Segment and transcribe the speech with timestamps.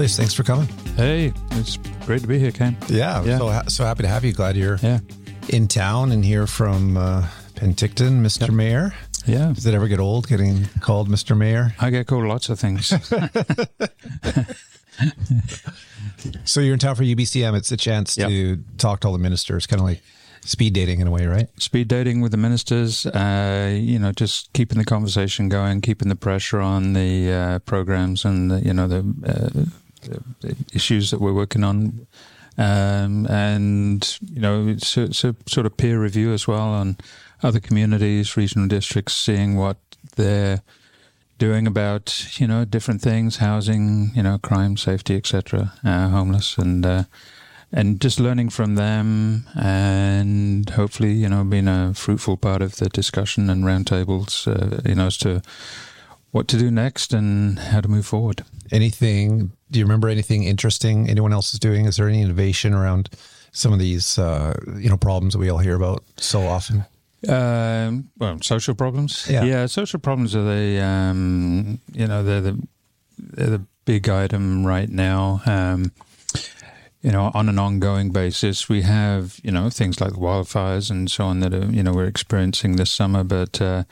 [0.00, 0.66] Julius, thanks for coming.
[0.96, 1.76] Hey, it's
[2.06, 2.74] great to be here, Ken.
[2.88, 3.36] Yeah, Yeah.
[3.36, 4.32] so ha- so happy to have you.
[4.32, 5.00] Glad you're Yeah,
[5.50, 8.40] in town and here from uh, Penticton, Mr.
[8.46, 8.50] Yep.
[8.52, 8.94] Mayor.
[9.26, 9.52] yeah.
[9.52, 11.36] Does it ever get old getting called Mr.
[11.36, 11.74] Mayor?
[11.78, 12.94] I get called lots of things.
[16.44, 17.54] So you're in town for UBCM.
[17.56, 18.28] It's a chance Yep.
[18.28, 20.02] to talk to all the ministers, kind of like
[20.42, 21.48] speed dating in a way, right?
[21.58, 26.16] Speed dating with the ministers, uh, you know, just keeping the conversation going, keeping the
[26.16, 29.64] pressure on the uh, programs and the, you know the, uh,
[30.72, 32.06] issues that we're working on,
[32.58, 36.96] um, and you know, it's a, it's a sort of peer review as well on
[37.42, 39.78] other communities, regional districts, seeing what
[40.16, 40.62] they're
[41.38, 46.84] doing about you know different things, housing, you know, crime, safety, etc., uh, homeless, and
[46.86, 47.04] uh,
[47.72, 52.88] and just learning from them, and hopefully you know being a fruitful part of the
[52.88, 55.42] discussion and roundtables, uh, you know, as to
[56.30, 58.44] what to do next and how to move forward.
[58.70, 59.52] Anything?
[59.70, 61.86] Do you remember anything interesting anyone else is doing?
[61.86, 63.10] Is there any innovation around
[63.52, 66.84] some of these, uh, you know, problems that we all hear about so often?
[67.28, 69.26] Um, well, social problems.
[69.28, 69.66] Yeah.
[69.66, 72.58] social problems are the um, you know they're the
[73.18, 75.42] they're the big item right now.
[75.44, 75.92] Um,
[77.02, 81.24] you know, on an ongoing basis, we have you know things like wildfires and so
[81.24, 83.84] on that are, you know we're experiencing this summer, but uh,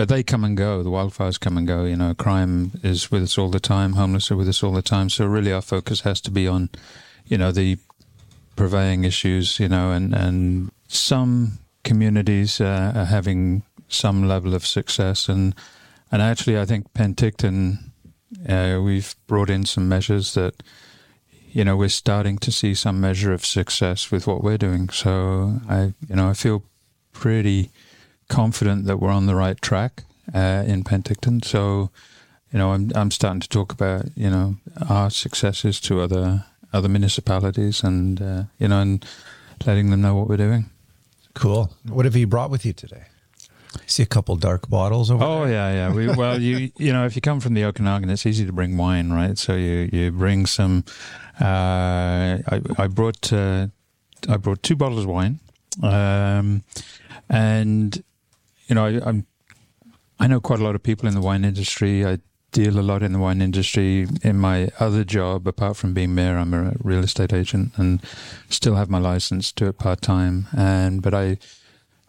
[0.00, 0.82] but they come and go.
[0.82, 1.84] The wildfires come and go.
[1.84, 3.92] You know, crime is with us all the time.
[3.92, 5.10] Homeless are with us all the time.
[5.10, 6.70] So really, our focus has to be on
[7.26, 7.76] you know the
[8.56, 9.60] purveying issues.
[9.60, 15.54] You know, and and some communities uh, are having some level of success, and
[16.10, 17.90] and actually, I think Penticton,
[18.48, 20.62] uh, we've brought in some measures that
[21.50, 24.88] you know we're starting to see some measure of success with what we're doing.
[24.88, 26.62] So I you know I feel
[27.12, 27.68] pretty
[28.30, 31.44] confident that we're on the right track uh, in Penticton.
[31.44, 31.90] So
[32.52, 34.56] you know I'm I'm starting to talk about you know
[34.88, 39.04] our successes to other other municipalities and uh, you know and
[39.66, 40.70] letting them know what we're doing.
[41.34, 41.70] Cool.
[41.88, 43.04] What have you brought with you today?
[43.76, 45.46] I see a couple dark bottles over Oh there.
[45.46, 45.94] Oh yeah, yeah.
[45.94, 48.76] We, well, you you know, if you come from the Okanagan, it's easy to bring
[48.76, 49.38] wine, right?
[49.38, 50.84] So you you bring some.
[51.40, 53.68] Uh, I I brought uh,
[54.28, 55.38] I brought two bottles of wine,
[55.82, 56.62] um,
[57.28, 58.02] and
[58.70, 59.26] you know I, I'm
[60.18, 62.06] I know quite a lot of people in the wine industry.
[62.06, 62.18] I
[62.52, 64.06] deal a lot in the wine industry.
[64.22, 68.02] In my other job, apart from being mayor, I'm a real estate agent and
[68.48, 70.46] still have my license to it part time.
[70.56, 71.38] And but I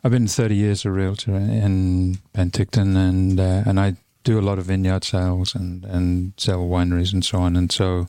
[0.04, 4.60] I've been 30 years a realtor in Penticton, and uh, and I do a lot
[4.60, 8.08] of vineyard sales and and sell wineries and so on, and so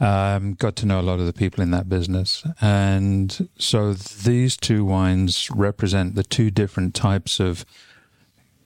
[0.00, 4.56] um, got to know a lot of the people in that business, and so these
[4.56, 7.64] two wines represent the two different types of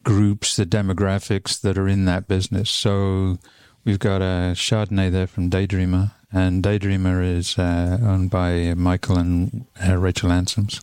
[0.04, 2.70] groups, the demographics that are in that business.
[2.70, 3.38] So
[3.84, 9.66] we've got a Chardonnay there from Daydreamer, and Daydreamer is uh, owned by Michael and
[9.86, 10.80] uh, Rachel Ansems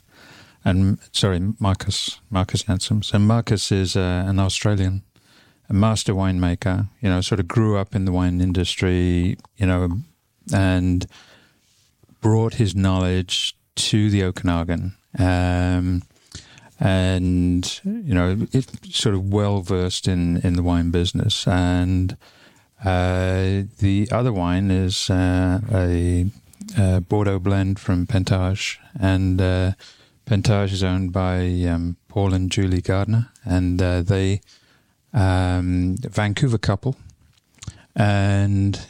[0.64, 3.14] and sorry, Marcus Marcus Ansems.
[3.14, 5.04] And Marcus is uh, an Australian,
[5.70, 6.90] a master winemaker.
[7.02, 9.38] You know, sort of grew up in the wine industry.
[9.58, 9.90] You know,
[10.54, 11.08] and
[12.22, 14.96] brought his knowledge to the Okanagan.
[15.18, 16.04] Um,
[16.80, 21.48] and you know, it sort of well versed in in the wine business.
[21.48, 22.18] And
[22.84, 26.26] uh, the other wine is uh, a,
[26.78, 29.74] a Bordeaux blend from Pentage, and uh,
[30.26, 34.42] Pentage is owned by um, Paul and Julie Gardner, and uh, they
[35.14, 36.96] um, Vancouver couple,
[37.96, 38.84] and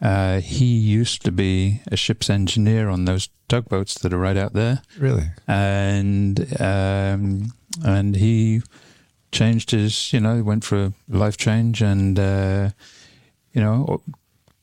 [0.00, 4.52] uh, he used to be a ship's engineer on those tugboats that are right out
[4.52, 5.24] there, Really?
[5.46, 7.52] and um,
[7.84, 8.62] and he
[9.32, 12.70] changed his, you know, went for a life change, and uh,
[13.52, 14.00] you know,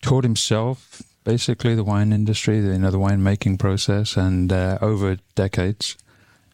[0.02, 5.18] taught himself basically the wine industry, you know, the wine making process, and uh, over
[5.36, 5.98] decades,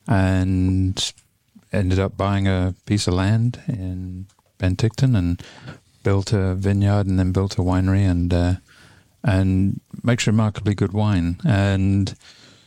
[0.07, 1.13] and
[1.73, 4.25] ended up buying a piece of land in
[4.59, 5.41] Penticton and
[6.03, 8.53] built a vineyard and then built a winery and uh,
[9.23, 11.37] and makes remarkably good wine.
[11.45, 12.13] And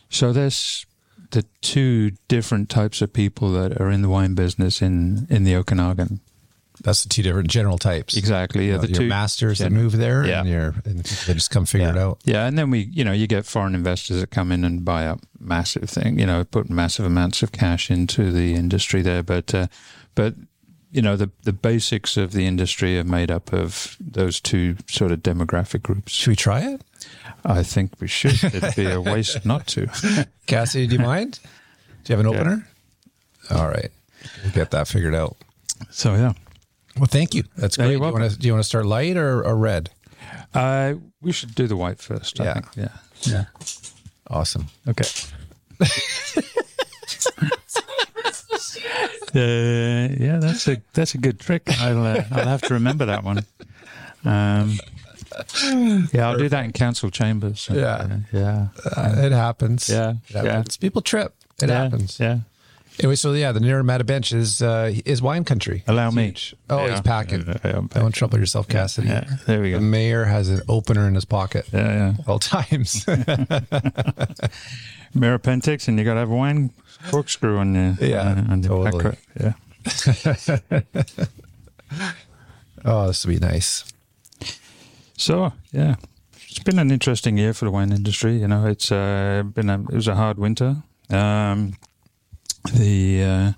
[0.08, 0.86] so there's
[1.30, 5.56] the two different types of people that are in the wine business in in the
[5.56, 6.20] Okanagan.
[6.82, 8.16] That's the two different general types.
[8.16, 8.66] Exactly.
[8.66, 10.40] Yeah, You know, the your two masters that move there, Yeah.
[10.40, 12.18] and your and they just come figure it out.
[12.24, 15.06] Yeah, and then we, you know, you get foreign investors that come in and buy
[15.06, 19.22] up massive thing, you know, put massive amounts of cash into the industry there.
[19.22, 19.68] But, uh,
[20.16, 20.34] but
[20.94, 25.12] you know, the the basics of the industry are made up of those two sort
[25.12, 26.12] of demographic groups.
[26.12, 26.82] Should we try it?
[27.44, 28.42] I think we should.
[28.42, 29.88] It'd be a waste not to.
[30.46, 31.40] Cassie, do you mind?
[32.04, 32.38] Do you have an Yeah.
[32.40, 32.68] opener?
[33.50, 33.90] All right.
[34.42, 35.36] We'll get that figured out.
[35.90, 36.32] So yeah.
[36.96, 37.42] Well, thank you.
[37.56, 37.90] That's great.
[37.90, 39.90] you're Do you, want to, do you want to start light or, or red?
[40.54, 42.40] Uh, we should do the white first.
[42.40, 42.52] I Yeah.
[42.54, 42.66] think.
[42.76, 42.88] Yeah.
[43.22, 43.44] Yeah.
[44.30, 44.66] Awesome.
[44.88, 45.08] Okay.
[49.34, 51.62] Uh, yeah, that's a that's a good trick.
[51.80, 53.44] I'll uh, I'll have to remember that one.
[54.24, 54.78] Um,
[56.12, 57.68] yeah, I'll do that in council chambers.
[57.72, 58.18] Yeah.
[58.32, 59.88] Yeah, Uh, it happens.
[59.88, 60.76] yeah, It happens.
[60.76, 61.34] People trip.
[61.60, 62.18] It yeah, happens.
[62.20, 62.38] Yeah,
[63.00, 65.82] Anyway, so yeah, the Naramata bench is uh, is wine country.
[65.88, 66.24] allow It's me.
[66.26, 66.54] huge.
[66.70, 66.90] Oh, Yeah.
[66.92, 67.44] he's packing.
[67.46, 69.08] Yeah, yeah, Don't trouble yourself, Cassidy.
[69.08, 69.78] Yeah, there we go.
[69.78, 72.24] The mayor has an opener in his pocket Yeah, yeah.
[72.28, 73.04] all times.
[75.12, 76.70] mayor Pentix, and you got to have a wine
[77.10, 79.00] corkscrew on the Yeah, on the back totally.
[79.00, 79.54] cra- Yeah.
[82.84, 83.84] oh, this would be nice.
[85.16, 85.96] So yeah,
[86.48, 88.36] it's been an interesting year for the wine industry.
[88.38, 90.76] You know, it's uh, been a, it was a hard winter.
[91.10, 91.74] Um,
[92.72, 93.52] the uh,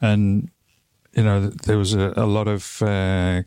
[0.00, 0.50] and
[1.14, 3.42] you know there was a, a lot of uh,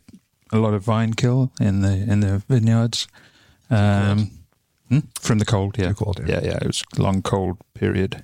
[0.52, 3.08] a lot of vine kill in the in the vineyards
[3.70, 4.32] um,
[4.90, 5.00] hmm?
[5.20, 5.78] from the cold.
[5.78, 6.40] Yeah, The cold, yeah.
[6.40, 6.58] yeah, yeah.
[6.62, 8.24] It was a long cold period,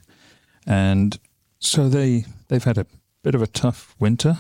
[0.66, 1.20] and
[1.60, 2.86] so they they've had a
[3.24, 4.38] bit of a tough winter,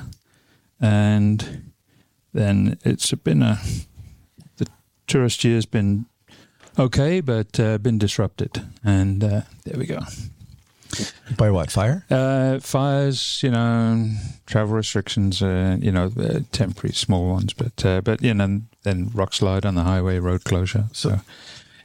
[0.79, 1.71] and
[2.33, 3.59] then it's been a
[4.57, 4.67] the
[5.07, 6.05] tourist year's been
[6.77, 9.99] okay, but uh, been disrupted, and uh, there we go.
[11.37, 11.71] By what?
[11.71, 12.05] Fire?
[12.09, 14.09] Uh, fires, you know,
[14.45, 19.09] travel restrictions, uh, you know, uh, temporary small ones, but uh, but you know, then
[19.13, 20.85] rock slide on the highway, road closure.
[20.91, 21.21] So,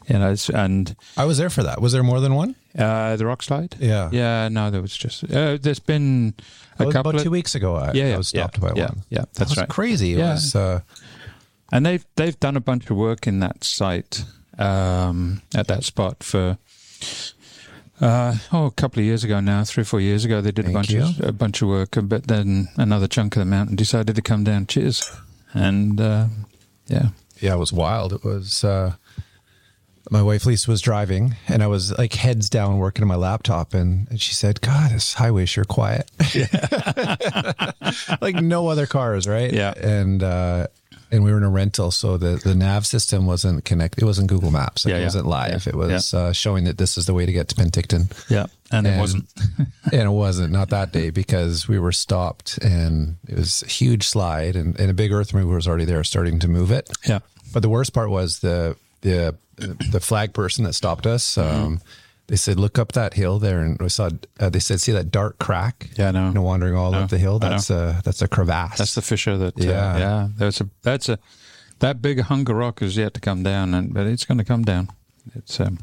[0.08, 1.80] you know, it's, and I was there for that.
[1.80, 2.54] Was there more than one?
[2.78, 3.74] uh, the rock slide.
[3.78, 4.10] Yeah.
[4.12, 6.34] Yeah, no, there was just uh, there's been
[6.78, 7.74] a couple about of two weeks ago.
[7.76, 9.02] I, yeah, I was stopped yeah, by yeah, one.
[9.08, 9.68] Yeah, That that's right.
[9.68, 10.12] crazy.
[10.12, 10.32] It Yeah.
[10.34, 10.54] was.
[10.54, 10.80] Uh,
[11.72, 14.24] and they've they've done a bunch of work in that site
[14.58, 16.58] um, at that spot for
[18.00, 20.40] uh, oh a couple of years ago now, three or four years ago.
[20.40, 21.02] They did a bunch you.
[21.02, 24.44] of a bunch of work, but then another chunk of the mountain decided to come
[24.44, 24.66] down.
[24.66, 25.10] Cheers,
[25.54, 26.26] and uh,
[26.86, 27.08] yeah,
[27.40, 28.12] yeah, it was wild.
[28.12, 28.64] It was.
[28.64, 28.94] Uh,
[30.08, 33.74] my wife Lisa was driving, and I was like heads down working on my laptop,
[33.74, 37.72] and, and she said, "God, this highway sure quiet." yeah.
[38.20, 39.52] like no other cars, right?
[39.52, 39.74] Yeah.
[39.76, 40.68] and uh,
[41.10, 44.02] and we were in a rental, so the the nav system wasn't connected.
[44.02, 44.84] It wasn't Google Maps.
[44.84, 45.06] Like, Yeah, it yeah.
[45.06, 45.66] wasn't live.
[45.66, 45.70] Yeah.
[45.70, 48.10] It was uh, showing that this is the way to get to Penticton.
[48.30, 49.28] yeah, and, it wasn't.
[49.92, 54.06] and it wasn't not that day because we were stopped and it was a huge
[54.08, 57.20] slide and, and a big earth mover was already there starting to move it Yeah,
[57.52, 59.36] but the worst part was the the
[59.90, 61.76] the flag person that stopped us Mm-hmm.
[62.28, 65.10] They said look up that hill there and we saw uh, they said see that
[65.10, 66.28] dark crack Yeah, I know.
[66.28, 69.36] you know wandering all up the hill that's a that's a crevasse that's the fissure
[69.38, 69.58] that.
[69.60, 69.98] Uh, Yeah.
[69.98, 71.18] yeah, that's a that's a
[71.78, 74.44] that big hunk of rock is yet to come down, and but it's going to
[74.44, 74.88] come down.
[75.34, 75.78] It's um,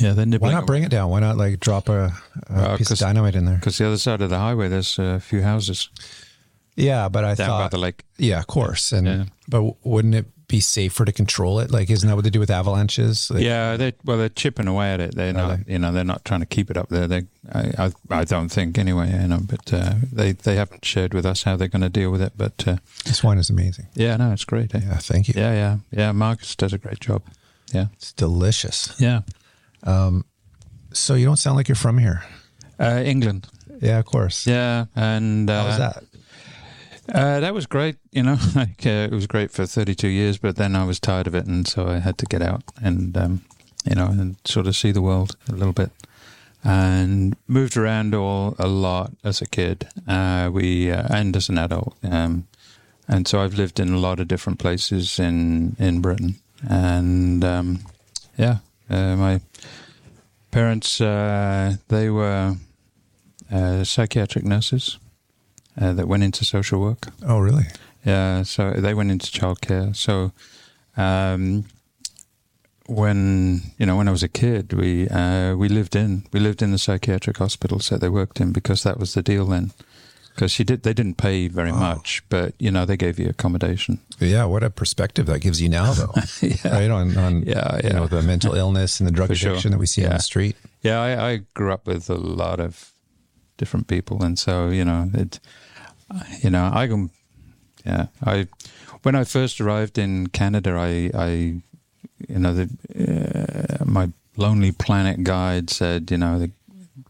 [0.00, 2.12] yeah, they're why not bring it down why not like drop a,
[2.50, 4.98] a Uh, piece of dynamite in there because the other side of the highway there's
[4.98, 5.88] a few houses
[6.76, 8.04] yeah but i down by thought the lake.
[8.18, 9.24] yeah of course and Yeah.
[9.48, 12.50] but wouldn't it be safer to control it like isn't that what they do with
[12.50, 15.14] avalanches Like, Yeah, they well they're chipping away at it.
[15.14, 17.06] They're not, you know, they're not trying to keep it up there.
[17.06, 19.40] They, I, I, I don't think anyway, you know.
[19.42, 22.32] But uh, they, they haven't shared with us how they're going to deal with it.
[22.36, 24.74] But uh, this wine is amazing yeah, no, it's great.
[24.74, 24.80] eh?
[24.82, 25.34] Yeah, thank you.
[25.36, 26.12] Yeah, yeah, yeah.
[26.12, 27.22] Marcus does a great job.
[27.74, 28.94] Yeah, It's delicious.
[28.98, 29.20] yeah.
[29.84, 30.24] Um,
[30.92, 32.22] So you don't sound like you're from here.
[32.80, 33.48] Uh, England.
[33.82, 34.46] Yeah, of course.
[34.50, 36.04] Yeah, and uh, How was that?
[37.12, 37.96] Uh, that was great.
[38.12, 41.26] You know, like uh, it was great for 32 years, but then I was tired
[41.26, 43.42] of it, and so I had to get out and um,
[43.84, 45.90] you know and sort of see the world a little bit.
[46.64, 49.88] And moved around all a lot as a kid.
[50.08, 52.46] Uh, we uh, and as an adult, um,
[53.06, 56.34] and so I've lived in a lot of different places in in Britain.
[56.68, 57.78] And um,
[58.36, 58.58] yeah,
[58.90, 59.40] uh, my
[60.50, 62.56] parents uh, they were
[63.84, 64.98] psychiatric nurses
[65.80, 67.08] uh, that went into social work.
[67.26, 67.64] Oh, really?
[68.04, 69.94] Yeah, so they went into childcare.
[69.94, 70.32] So
[70.96, 71.64] um,
[72.86, 76.62] when you know when I was a kid, we uh, we lived in we lived
[76.62, 79.72] in the psychiatric hospitals that they worked in because that was the deal then.
[80.34, 81.94] Because she did, they didn't pay very Wow.
[81.94, 83.98] much, but you know they gave you accommodation.
[84.20, 86.12] Yeah, what a perspective that gives you now, though.
[86.40, 87.92] yeah, Right on, on Yeah, you yeah.
[87.94, 89.50] know the mental illness and the drug For sure.
[89.50, 90.54] addiction that we see on the street.
[90.80, 91.00] yeah.
[91.00, 92.92] I, I grew up with a lot of
[93.56, 95.40] different people, and so you know it.
[96.42, 97.10] You know, I can.
[97.84, 98.48] Yeah, I
[99.02, 101.28] when I first arrived in Canada, I, I
[102.28, 102.68] you know, the,
[103.80, 106.50] uh, my Lonely Planet guide said, you know, the,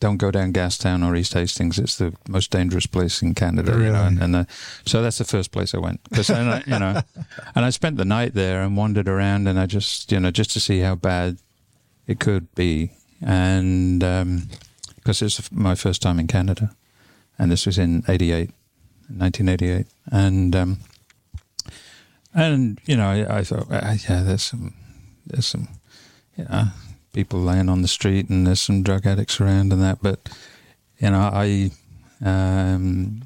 [0.00, 1.78] don't go down Gastown or East Hastings.
[1.78, 3.72] It's the most dangerous place in Canada.
[3.72, 3.96] You know, Really?
[4.06, 4.46] and, and the,
[4.84, 6.00] so that's the first place I went.
[6.12, 7.00] 'Cause then I, you know,
[7.54, 10.50] and I spent the night there and wandered around, and I just, you know, just
[10.52, 11.38] to see how bad
[12.06, 12.90] it could be,
[13.22, 14.00] and
[14.96, 16.70] because it's my first time in Canada,
[17.38, 18.50] and this was in '88,
[19.08, 20.78] 1988, and um,
[22.34, 24.74] and you know, I, I thought, uh, yeah, there's some,
[25.26, 25.68] there's some,
[26.36, 26.64] you know,
[27.12, 29.98] people laying on the street, and there's some drug addicts around and that.
[30.02, 30.28] But
[30.98, 31.70] you know, I,
[32.24, 33.22] um,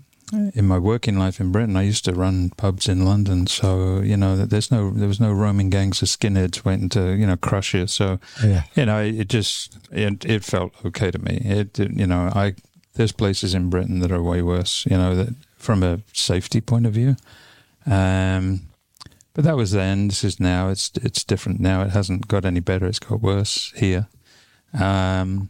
[0.55, 4.17] in my working life in Britain, I used to run pubs in London, so you
[4.17, 7.75] know, there's no, there was no roaming gangs of skinheads waiting to, you know, crush
[7.75, 7.87] you.
[7.87, 8.63] So, Yeah.
[8.75, 11.43] you know, it just, it, it felt okay to me.
[11.45, 12.55] It, it- you know, I,
[12.95, 16.87] there's places in Britain that are way worse, you know, that from a safety point
[16.87, 17.17] of view.
[17.87, 18.63] Um,
[19.35, 20.09] but that was then.
[20.09, 20.69] This is now.
[20.69, 21.83] It's it's different now.
[21.83, 22.87] It hasn't got any better.
[22.87, 24.09] It's got worse here.
[24.79, 25.49] Um,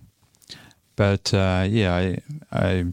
[0.95, 2.19] but uh, yeah, I,
[2.53, 2.93] I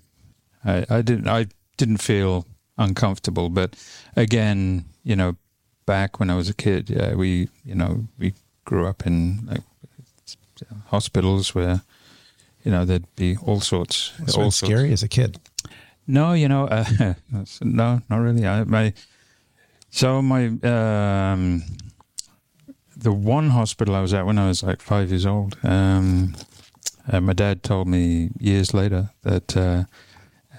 [0.66, 1.48] I I didn't I
[1.78, 2.46] didn't feel
[2.78, 3.50] uncomfortable.
[3.50, 3.76] But
[4.16, 5.36] again, you know,
[5.86, 8.34] back when I was a kid, yeah, we you know we
[8.66, 9.62] grew up in like
[10.88, 11.82] hospitals where
[12.64, 15.40] you know there'd be all sorts all sorts scary as a kid.
[16.10, 17.14] No, you know, uh,
[17.62, 18.48] no, not really.
[18.48, 18.94] I, my
[19.92, 21.64] so my um,
[22.98, 25.56] the one hospital I was at when I was like five years old.
[25.64, 26.36] Um,
[27.12, 29.84] uh, my dad told me years later that uh,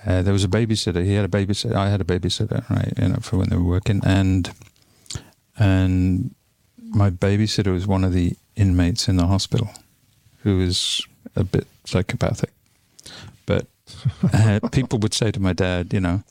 [0.07, 1.04] uh, there was a babysitter.
[1.04, 1.75] He had a babysitter.
[1.75, 2.92] I had a babysitter, right?
[2.97, 4.52] You know, for when they were working, and
[5.59, 6.33] and
[6.78, 9.69] my babysitter was one of the inmates in the hospital
[10.45, 11.04] who was
[11.35, 12.52] a bit psychopathic,
[13.47, 13.66] but
[14.33, 16.23] uh, people would say to my dad, you know,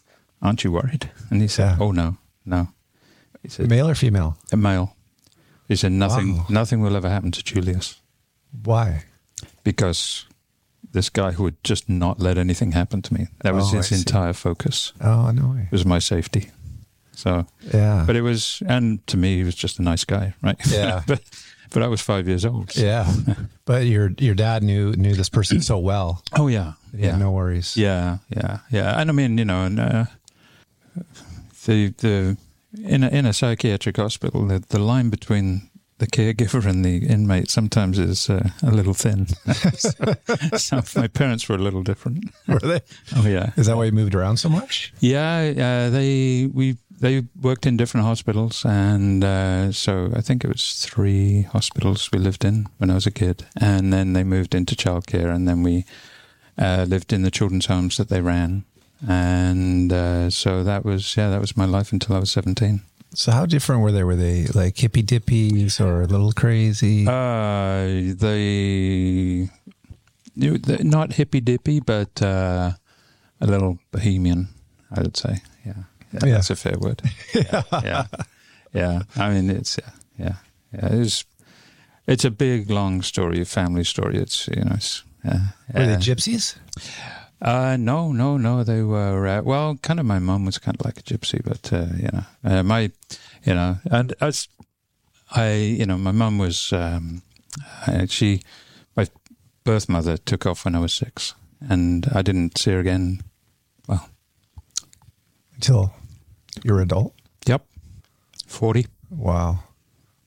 [0.42, 1.10] aren't you worried?
[1.30, 1.86] And he said, Yeah.
[1.86, 2.68] oh no, no.
[3.44, 4.38] He said, Male or female?
[4.51, 4.96] a male.
[5.68, 6.46] He said nothing, Wow.
[6.50, 8.01] nothing will ever happen to Julius
[8.63, 9.04] Why?
[9.63, 10.25] because
[10.92, 13.28] this guy who would just not let anything happen to me.
[13.44, 13.96] That was Oh, I his see.
[13.96, 14.94] entire focus.
[15.01, 15.63] Oh no way.
[15.66, 16.50] It was my safety.
[17.13, 18.06] So, Yeah.
[18.08, 20.56] but it was, and to me, he was just a nice guy, right?
[20.72, 21.04] Yeah.
[21.08, 21.22] but
[21.71, 22.71] but I was five years old.
[22.71, 23.11] so- yeah.
[23.65, 26.23] But your your dad knew knew this person so well.
[26.39, 26.73] Oh yeah.
[26.99, 27.77] Had no worries.
[27.77, 28.99] Yeah, yeah, yeah.
[28.99, 30.05] And I mean, you know, and, uh,
[31.65, 32.38] the the
[32.83, 37.49] in a, in a psychiatric hospital, the, the line between the caregiver and the inmate
[37.49, 39.27] sometimes is uh, a little thin.
[40.57, 42.31] so, my parents were a little different.
[42.47, 42.81] Were they?
[43.15, 44.93] Oh yeah, Is that why you moved around so much?
[44.99, 45.53] yeah.
[45.57, 50.86] Uh, they we they worked in different hospitals, and uh, so I think it was
[50.86, 54.75] three hospitals we lived in when I was a kid, and then they moved into
[54.75, 55.86] childcare, and then we
[56.58, 58.65] uh, lived in the children's homes that they ran,
[59.08, 62.82] and uh, so that was yeah, that was my life until I was seventeen.
[63.13, 64.03] So how different were they?
[64.03, 67.08] Were they like hippy dippies or a little crazy?
[67.08, 69.50] Uh, they,
[70.36, 72.74] not hippy dippy, but uh,
[73.41, 74.50] a little bohemian,
[74.91, 75.41] I would say.
[76.13, 77.01] Yeah, that's a fair word.
[77.34, 78.06] Yeah, yeah,
[78.74, 79.01] yeah.
[79.16, 79.92] I mean, it's yeah,
[80.25, 80.36] yeah,
[80.74, 81.01] yeah.
[81.01, 81.25] It's
[82.08, 84.18] it's a big, long story, a family story.
[84.18, 85.04] It's you know, it's.
[85.24, 85.38] Uh,
[85.74, 86.56] were they gypsies?
[87.42, 88.63] uh, no, no, no.
[88.63, 90.06] They were uh, well, kind of.
[90.06, 92.92] My mum was kind of like a gypsy, but uh, you know, uh, my,
[93.46, 94.48] you know, and as
[95.32, 96.74] I, you know, my mum was.
[96.74, 97.22] Um,
[98.08, 98.42] she,
[98.96, 99.08] my
[99.63, 103.22] birth mother took off when I was six, and I didn't see her again.
[103.88, 104.08] Well,
[105.56, 105.94] Until
[106.63, 107.13] you were adult?
[107.46, 107.66] yep,
[108.46, 108.86] forty.
[109.10, 109.60] Wow.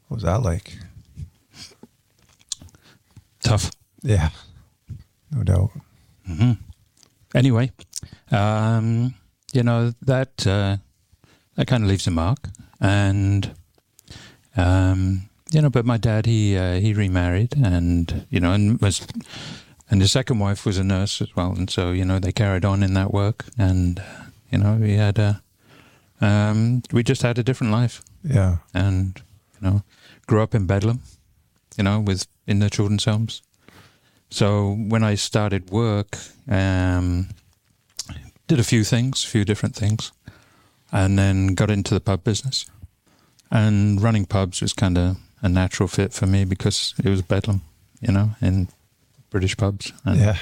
[0.08, 0.78] What was that like?
[3.40, 3.70] Tough.
[4.02, 4.30] Yeah.
[5.30, 5.70] No doubt.
[6.26, 6.52] hmm
[7.34, 7.72] Anyway,
[8.30, 9.14] um,
[9.54, 10.76] you know that uh,
[11.56, 12.48] that kind of leaves a mark,
[12.78, 13.54] and
[14.54, 15.70] um, you know.
[15.70, 19.06] But my dad, he uh, he remarried, and you know, and was,
[19.90, 22.66] and his second wife was a nurse as well, and so you know they carried
[22.66, 25.42] on in that work, and uh, you know he had a,
[26.22, 28.56] um, we just had a different life, Yeah.
[28.72, 29.20] and
[29.60, 29.82] you know,
[30.26, 31.00] grew up in Bedlam,
[31.76, 33.42] you know, with in the children's homes.
[34.30, 36.16] So when I started work,
[36.48, 37.28] um,
[38.46, 40.12] did a few things, a few different things,
[40.90, 42.66] and then got into the pub business.
[43.50, 47.60] And running pubs was kind of a natural fit for me because it was Bedlam,
[48.00, 48.68] you know, in
[49.30, 49.92] British pubs.
[50.04, 50.36] And, Yeah.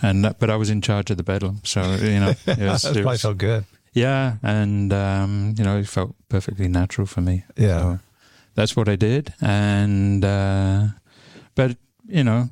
[0.00, 3.02] And but I was in charge of the Bedlam, so you know, it was, it
[3.02, 3.64] probably felt good.
[3.92, 7.44] Yeah, and um, you know, it felt perfectly natural for me.
[7.56, 7.80] Yeah.
[7.80, 7.98] So
[8.54, 10.86] that's what I did, and uh,
[11.54, 12.50] but you know,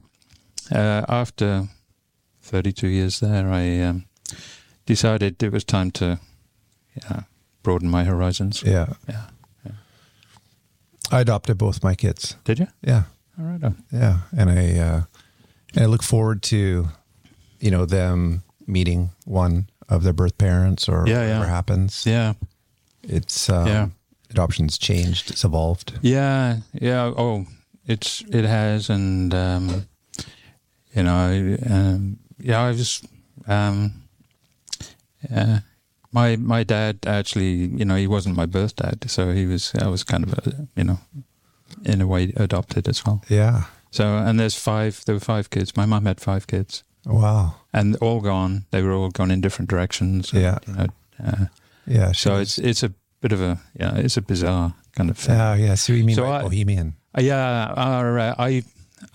[0.71, 1.69] uh, after
[2.43, 4.05] thirty-two years there, I um,
[4.87, 6.19] decided it was time to
[6.95, 7.23] yeah,
[7.63, 8.63] broaden my horizons.
[8.63, 8.95] Yeah.
[9.09, 9.27] Yeah.
[11.13, 12.37] I adopted both my kids.
[12.45, 12.67] Did you?
[12.83, 13.03] Yeah.
[13.39, 13.65] All right.
[13.65, 13.83] on.
[13.91, 14.19] Yeah.
[14.37, 15.03] And I uh
[15.75, 16.89] and I look forward to,
[17.61, 21.51] you know, them meeting one of their birth parents or Yeah, whatever yeah.
[21.51, 22.07] happens.
[22.07, 22.33] Yeah.
[23.03, 23.89] It's um, Yeah.
[24.31, 25.99] adoption's changed, it's evolved.
[26.03, 27.13] Yeah, yeah.
[27.17, 27.47] Oh,
[27.87, 29.87] it's it has, and um,
[30.95, 32.61] you know, um, yeah.
[32.61, 33.03] I was,
[33.49, 33.93] um,
[35.31, 35.61] yeah,
[36.13, 39.89] my my dad actually, you know, he wasn't my birth dad, so he was I
[39.89, 40.99] was kind of a, you know,
[41.85, 43.23] in a way adopted as well.
[43.29, 43.65] Yeah.
[43.91, 45.03] So and there's five.
[45.05, 45.77] There were five kids.
[45.77, 47.55] My mom had five kids, Wow.
[47.73, 48.65] and all gone.
[48.71, 50.33] They were all gone in different directions.
[50.33, 50.59] and, Yeah.
[50.67, 50.87] You know,
[51.25, 51.45] uh,
[51.87, 52.13] Yeah.
[52.13, 55.41] so she it's it's a bit of a yeah, it's a bizarre kind of thing.
[55.41, 55.75] Oh yeah.
[55.77, 56.95] So you mean So I- bohemian.
[57.19, 58.63] Uh, yeah, our, uh, I,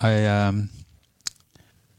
[0.02, 0.68] I, um,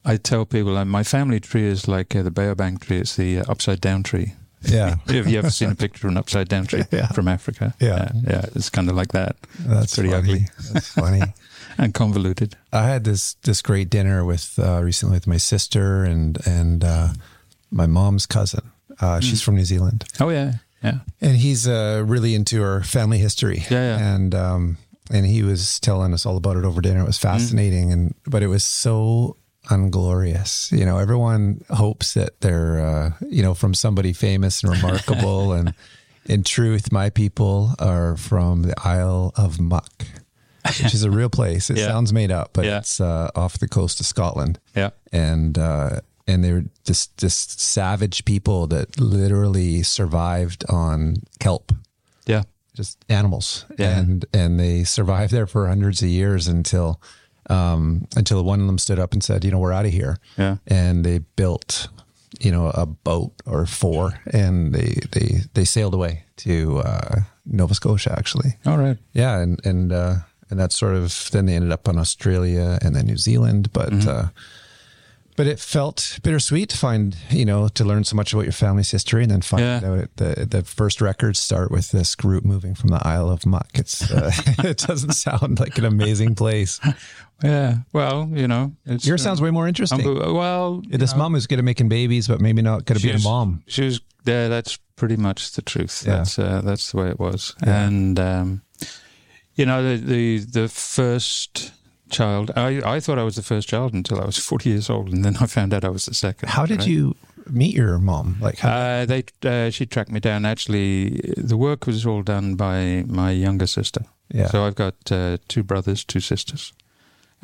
[0.05, 2.97] I tell people uh, my family tree is like uh, the Baobab tree.
[2.99, 4.33] It's the uh, upside down tree.
[4.61, 4.97] Yeah.
[5.07, 7.07] Have you ever seen a picture of an upside down tree Yeah.
[7.07, 7.73] from Africa?
[7.79, 8.11] Yeah.
[8.29, 10.21] yeah, it's kind of like that That's pretty funny.
[10.33, 10.47] ugly.
[10.71, 11.21] That's funny.
[11.83, 12.55] and convoluted.
[12.71, 17.09] I had this this great dinner with uh, recently with my sister and and uh,
[17.71, 18.71] my mom's cousin.
[18.99, 20.53] Uh, She's from New Zealand, Oh yeah,
[20.83, 23.63] yeah, and he's uh, really into our family history.
[23.69, 24.15] Yeah, yeah.
[24.15, 24.77] And um,
[25.11, 27.01] and he was telling us all about it over dinner.
[27.01, 29.37] It was fascinating, and but it was so
[29.69, 30.71] unglorious.
[30.71, 35.73] You know, everyone hopes that they're uh, you know from somebody famous and remarkable, and
[36.25, 40.05] in truth, my people are from the Isle of Muck.
[40.83, 41.69] Which is a real place.
[41.69, 41.87] It Yeah.
[41.87, 42.77] sounds made up, but Yeah.
[42.79, 47.59] it's uh, off the coast of Scotland yeah, and uh, and they were just just
[47.59, 51.71] savage people that literally survived on kelp,
[52.25, 52.43] yeah,
[52.75, 53.97] just animals, Yeah.
[53.99, 56.99] and and they survived there for hundreds of years until
[57.49, 60.17] um, until one of them stood up and said, you know, we're out of here,
[60.37, 60.57] yeah.
[60.67, 61.87] and they built
[62.41, 67.73] you know a boat or four, and they they they sailed away to uh, Nova
[67.73, 68.57] Scotia actually.
[68.65, 68.97] All right.
[69.13, 70.15] Yeah, and and uh,
[70.49, 73.89] and that's sort of then they ended up on Australia and then New Zealand, but
[73.91, 74.09] Mm-hmm.
[74.09, 74.27] uh,
[75.35, 78.89] but it felt bittersweet to find you know to learn so much about your family's
[78.89, 79.81] history and then find Yeah.
[79.91, 83.45] out it, the the first records start with this group moving from the Isle of
[83.45, 83.69] Muck.
[83.75, 84.31] It's uh,
[84.63, 86.79] it doesn't sound like an amazing place.
[87.43, 87.75] Yeah.
[87.93, 90.03] Well, you know, it's, Yours sounds way more um, interesting.
[90.33, 90.81] well.
[90.89, 93.19] this know, mom is good at making babies, but maybe not good at being a
[93.19, 93.61] mom.
[93.67, 96.03] She was yeah, that's pretty much the truth.
[96.03, 96.15] Yeah.
[96.15, 97.53] That's uh, that's the way it was.
[97.63, 97.85] Yeah.
[97.85, 98.61] And um,
[99.57, 101.73] you know, the, the the first
[102.09, 105.11] child, I I thought I was the first child until I was forty years old,
[105.13, 106.49] and then I found out I was the second.
[106.49, 106.87] How did right?
[106.87, 107.15] you
[107.49, 108.37] meet your mom?
[108.41, 110.45] Like, how, Uh, they uh, she tracked me down.
[110.45, 114.01] Actually, the work was all done by my younger sister.
[114.33, 116.73] yeah, So I've got uh, two brothers, two sisters.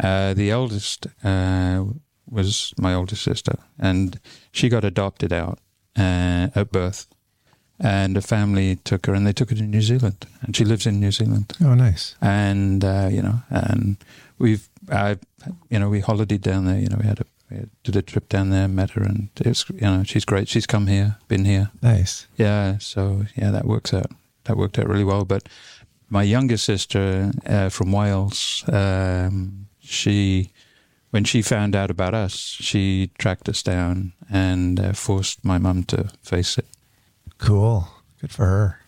[0.04, 1.84] Uh, the eldest uh,
[2.30, 4.20] was my oldest sister, and
[4.52, 5.60] she got adopted out
[5.98, 7.06] uh, at birth.
[7.86, 10.86] And a family took her, and they took her to New Zealand, and she lives
[10.88, 11.52] in New Zealand.
[11.62, 12.16] oh, nice.
[12.22, 13.98] And uh, you know, and
[14.40, 15.18] we've, I,
[15.70, 16.80] you know, we holidayed down there.
[16.80, 19.70] You know, we had a we did a trip down there, met her, and it's
[19.70, 20.48] you know, she's great.
[20.48, 22.26] She's come here, been here, Nice.
[22.38, 24.12] yeah, so yeah, that works out.
[24.46, 25.26] That worked out really well.
[25.26, 25.50] But
[26.10, 30.52] my younger sister uh, from Wales, um, she,
[31.12, 35.84] when she found out about us, she tracked us down and uh, forced my mum
[35.84, 36.66] to face it.
[37.44, 37.88] Cool.
[38.22, 38.80] Good for her.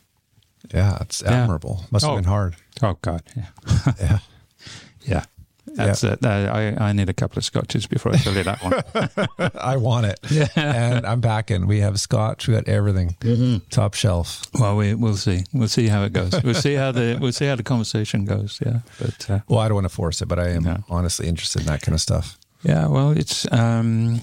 [0.73, 1.43] Yeah, it's Yeah.
[1.43, 1.85] admirable.
[1.91, 2.15] Must have Oh.
[2.15, 2.55] been hard.
[2.81, 3.45] Oh God, yeah,
[4.01, 4.19] Yeah.
[5.05, 5.23] yeah.
[5.75, 6.23] That's it.
[6.25, 6.29] Uh,
[6.79, 9.49] I I need a couple of scotches before I tell you that one.
[9.73, 10.19] I want it.
[10.29, 10.47] yeah.
[10.55, 11.67] And I'm packing.
[11.67, 12.47] We have scotch.
[12.47, 13.15] We got everything.
[13.71, 14.43] Top shelf.
[14.53, 15.43] Well, we we'll see.
[15.53, 16.31] We'll see how it goes.
[16.43, 18.59] We'll see how the we'll see how the conversation goes.
[18.65, 19.29] Yeah, but.
[19.29, 20.77] Uh, Well, I don't want to force it, but I am No.
[20.89, 22.37] honestly interested in that kind of stuff.
[22.63, 24.21] Yeah, well, it's um,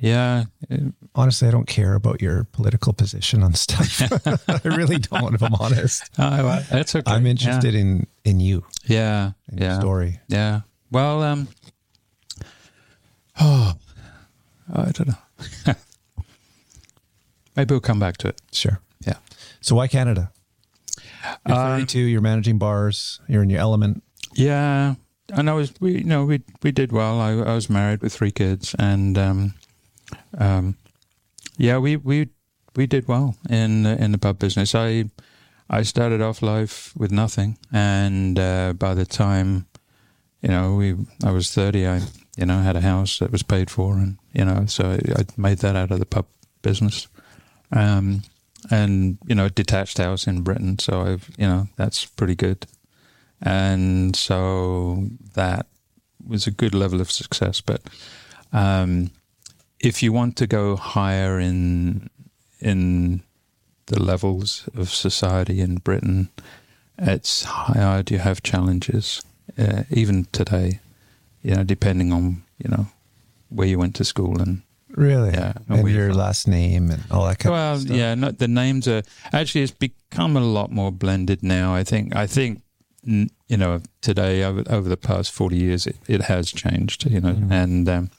[0.00, 0.76] yeah, uh,
[1.14, 4.02] Honestly, I don't care about your political position on stuff.
[4.48, 6.10] I really don't, if I'm honest.
[6.18, 7.10] well, that's okay.
[7.10, 10.20] I'm interested in in you Yeah, and yeah, your story.
[10.28, 10.60] yeah.
[10.90, 11.48] Well, um,
[13.40, 13.74] oh,
[14.74, 15.74] I don't know.
[17.56, 18.40] Maybe we'll come back to it.
[18.52, 18.80] Sure.
[19.06, 19.16] Yeah.
[19.60, 20.30] So why Canada?
[21.48, 21.98] You're Um, 32.
[22.00, 23.20] You're managing bars.
[23.28, 24.02] You're in your element.
[24.34, 24.94] Yeah,
[25.32, 27.20] and I was we you know we we did well.
[27.20, 29.54] I, I was married with three kids, and um,
[30.38, 30.76] um,
[31.56, 32.28] yeah, we we
[32.76, 34.74] we did well in the- in the pub business.
[34.74, 35.10] I
[35.70, 39.66] I started off life with nothing, and uh, by the time
[40.42, 42.02] you know we I was thirty, I
[42.36, 45.24] you know had a house that was paid for, and you know so I, I
[45.36, 46.26] made that out of the pub
[46.62, 47.08] business.
[47.72, 48.22] Um,
[48.70, 52.66] and you know, detached house in Britain, so I've you know that's pretty good
[53.42, 55.66] and so that
[56.26, 57.60] was a good level of success.
[57.60, 57.82] But
[58.52, 59.10] um,
[59.80, 62.08] if you want to go higher in
[62.60, 63.22] in
[63.86, 66.28] the levels of society in Britain,
[66.98, 68.10] it's hard.
[68.10, 69.22] You have challenges,
[69.58, 70.80] uh, even today.
[71.42, 72.86] You know, depending on you know
[73.50, 74.62] where you went to school and
[74.96, 75.30] Really?
[75.30, 75.52] Yeah.
[75.68, 77.96] And you're your last name and all that kind well, of stuff.
[77.96, 81.74] yeah, no, the names are actually it's become a lot more blended now.
[81.74, 82.62] I think I think
[83.04, 87.04] you know today over over the past forty years it, it has changed.
[87.10, 87.52] You know, Mhm.
[87.52, 88.10] and um,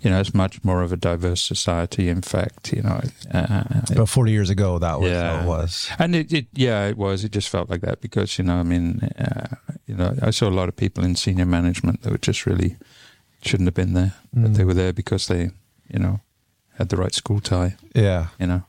[0.00, 2.08] you know, it's much more of a diverse society.
[2.08, 3.00] In fact, you know,
[3.34, 5.36] uh, About 40 years ago, that was Yeah.
[5.36, 5.90] how it was.
[5.98, 7.24] and it, it, yeah, it was.
[7.24, 10.48] It just felt like that because you know, I mean, uh, you know, I saw
[10.48, 12.76] a lot of people in senior management that were just really
[13.42, 14.56] shouldn't have been there, but Mm.
[14.56, 15.50] they were there because they,
[15.88, 16.20] you know,
[16.78, 17.76] had the right school tie.
[17.94, 18.26] Yeah.
[18.38, 18.62] You know,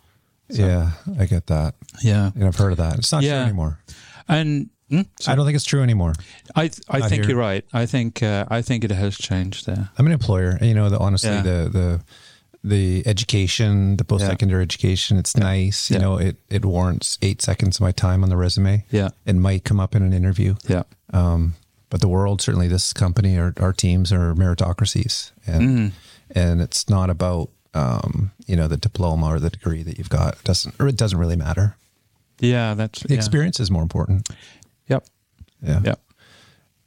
[0.49, 0.91] So- Yeah.
[1.19, 1.75] I get that.
[2.01, 2.97] yeah, And I've heard of that.
[2.99, 3.37] It's not Yeah.
[3.39, 3.79] true anymore.
[4.27, 4.69] and.
[4.91, 5.01] Hmm?
[5.27, 6.13] I don't think it's true anymore.
[6.55, 7.31] I th- I Not think here.
[7.31, 7.65] you're right.
[7.73, 9.89] I think uh, I think it has changed there.
[9.97, 10.51] I'm an employer.
[10.59, 11.41] and, You know, the, honestly, Yeah.
[11.41, 12.01] the, the,
[12.63, 15.89] the education, the post secondary education, it's nice.
[15.89, 16.01] You Yeah.
[16.03, 18.85] know, it, it warrants eight seconds of my time on the resume.
[18.91, 20.55] Yeah, It might come up in an interview.
[20.67, 21.55] yeah, Um,
[21.89, 25.91] but the world, certainly this company, our, our teams are meritocracies, and Mm.
[26.35, 30.33] and it's not about um, you know the diploma or the degree that you've got.
[30.35, 31.75] It doesn't or it doesn't really matter.
[32.39, 32.73] yeah.
[32.75, 33.17] That's The yeah.
[33.17, 34.27] experience is more important.
[35.61, 35.95] Yep, Yeah.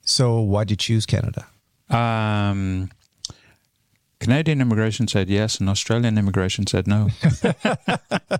[0.02, 1.46] So why did you choose Canada?
[1.88, 2.90] Um,
[4.20, 7.08] Canadian immigration said yes, and Australian immigration said no.
[7.20, 7.52] so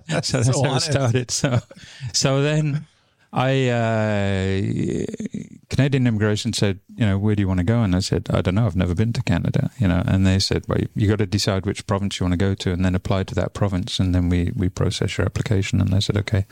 [0.07, 1.31] that's So how it started.
[1.31, 1.59] So,
[2.13, 2.85] so then
[3.31, 5.05] I uh,
[5.69, 7.81] Canadian immigration said, you know, where do you want to go?
[7.83, 8.65] And I said, I don't know.
[8.65, 9.69] I've never been to Canada.
[9.77, 12.37] You know, and they said, well, you got to decide which province you want to
[12.37, 15.81] go to, and then apply to that province, and then we we process your application.
[15.81, 16.45] And I said, okay.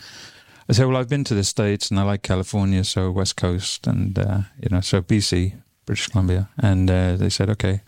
[0.69, 3.85] I said, well, I've been to the states, and I like California, so West Coast,
[3.87, 7.81] and uh, you know, so BC, British Columbia, and uh, they said, okay.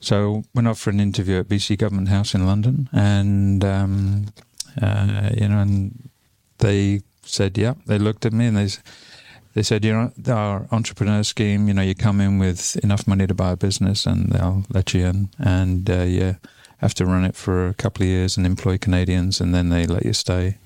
[0.00, 4.26] So we went off for an interview at BC Government House in London, and um,
[4.80, 6.08] uh, you know, and
[6.58, 7.74] they said, yeah.
[7.86, 8.68] They looked at me and they
[9.54, 13.26] they said, you know, our entrepreneur scheme, you know, you come in with enough money
[13.26, 16.36] to buy a business, and they'll let you in, and uh, you
[16.78, 19.86] have to run it for a couple of years and employ Canadians, and then they
[19.86, 20.56] let you stay.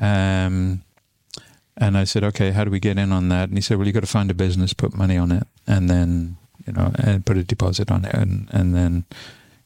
[0.00, 0.82] Um,
[1.76, 3.48] and I said, okay, how do we get in on that?
[3.48, 5.88] And he said, well, you got to find a business, put money on it, and
[5.88, 9.04] then you know, and put a deposit on it, and and then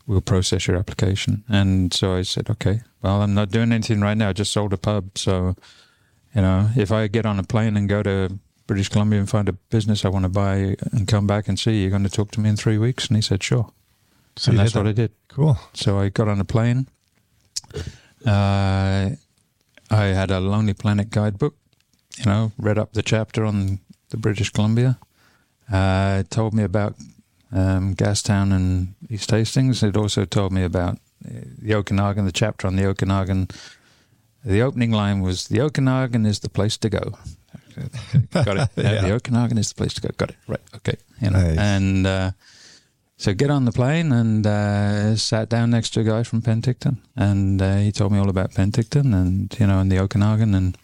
[0.06, 1.44] we'll process your application.
[1.48, 4.30] And so I said, okay, well, I'm not doing anything right now.
[4.30, 5.56] I just sold a pub, so
[6.34, 9.48] you know, if I get on a plane and go to British Columbia and find
[9.48, 12.30] a business I want to buy and come back and see, you're going to talk
[12.32, 13.08] to me in three weeks.
[13.08, 13.70] And he said, sure.
[14.36, 15.12] So and that's what I did.
[15.28, 15.58] Cool.
[15.72, 16.88] So I got on a plane.
[18.26, 19.10] Uh,
[19.90, 21.54] I had a Lonely Planet guidebook,
[22.18, 23.78] you know, read up the chapter on
[24.10, 24.98] the British Columbia.
[25.72, 26.94] Uh, it told me about
[27.52, 29.82] um, Gastown and East Hastings.
[29.82, 30.94] It also told me about
[31.24, 31.30] uh,
[31.62, 33.48] the Okanagan, the chapter on the Okanagan.
[34.44, 37.18] The opening line was, The Okanagan is the place to go.
[38.32, 38.68] Got it.
[38.76, 39.02] Yeah.
[39.02, 40.08] The Okanagan is the place to go.
[40.16, 40.36] Got it.
[40.48, 40.60] Right.
[40.76, 40.96] Okay.
[41.20, 41.58] You know, Nice.
[41.58, 42.30] and uh,
[43.18, 46.98] so get on the plane and uh, sat down next to a guy from Penticton,
[47.16, 50.76] and uh, he told me all about Penticton and you know and the Okanagan, and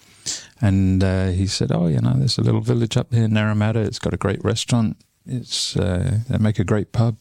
[0.61, 3.85] and uh, he said, oh, you know, there's a little village up here, Naramata.
[3.85, 4.97] It's got a great restaurant.
[5.27, 7.17] It's uh, they make a great pub.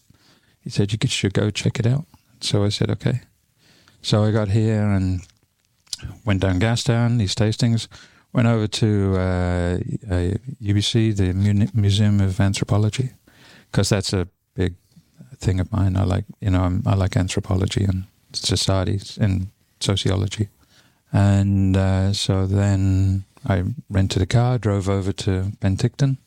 [0.62, 2.06] He said you should go check it out.
[2.40, 3.22] So I said okay.
[4.02, 5.22] So I got here and
[6.26, 7.88] went down Gastown, East Hastings.
[8.34, 9.78] went over to uh,
[10.10, 13.12] uh, UBC, the Mu- Museum of Anthropology,
[13.70, 14.76] because that's a big
[15.42, 15.98] thing of mine.
[15.98, 19.48] I like, you know, I'm, I like anthropology and societies and
[19.80, 20.48] sociology.
[21.12, 26.18] And uh, so then I rented a car, drove over to Penticton,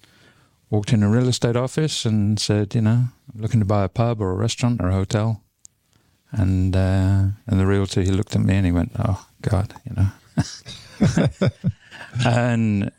[0.69, 3.89] walked in a real estate office and said, you know, I'm looking to buy a
[3.89, 5.41] pub or a restaurant or a hotel.
[6.33, 9.95] And uh, and the realtor, he looked at me and he went, oh, God, you
[9.95, 11.49] know.
[12.27, 12.91] and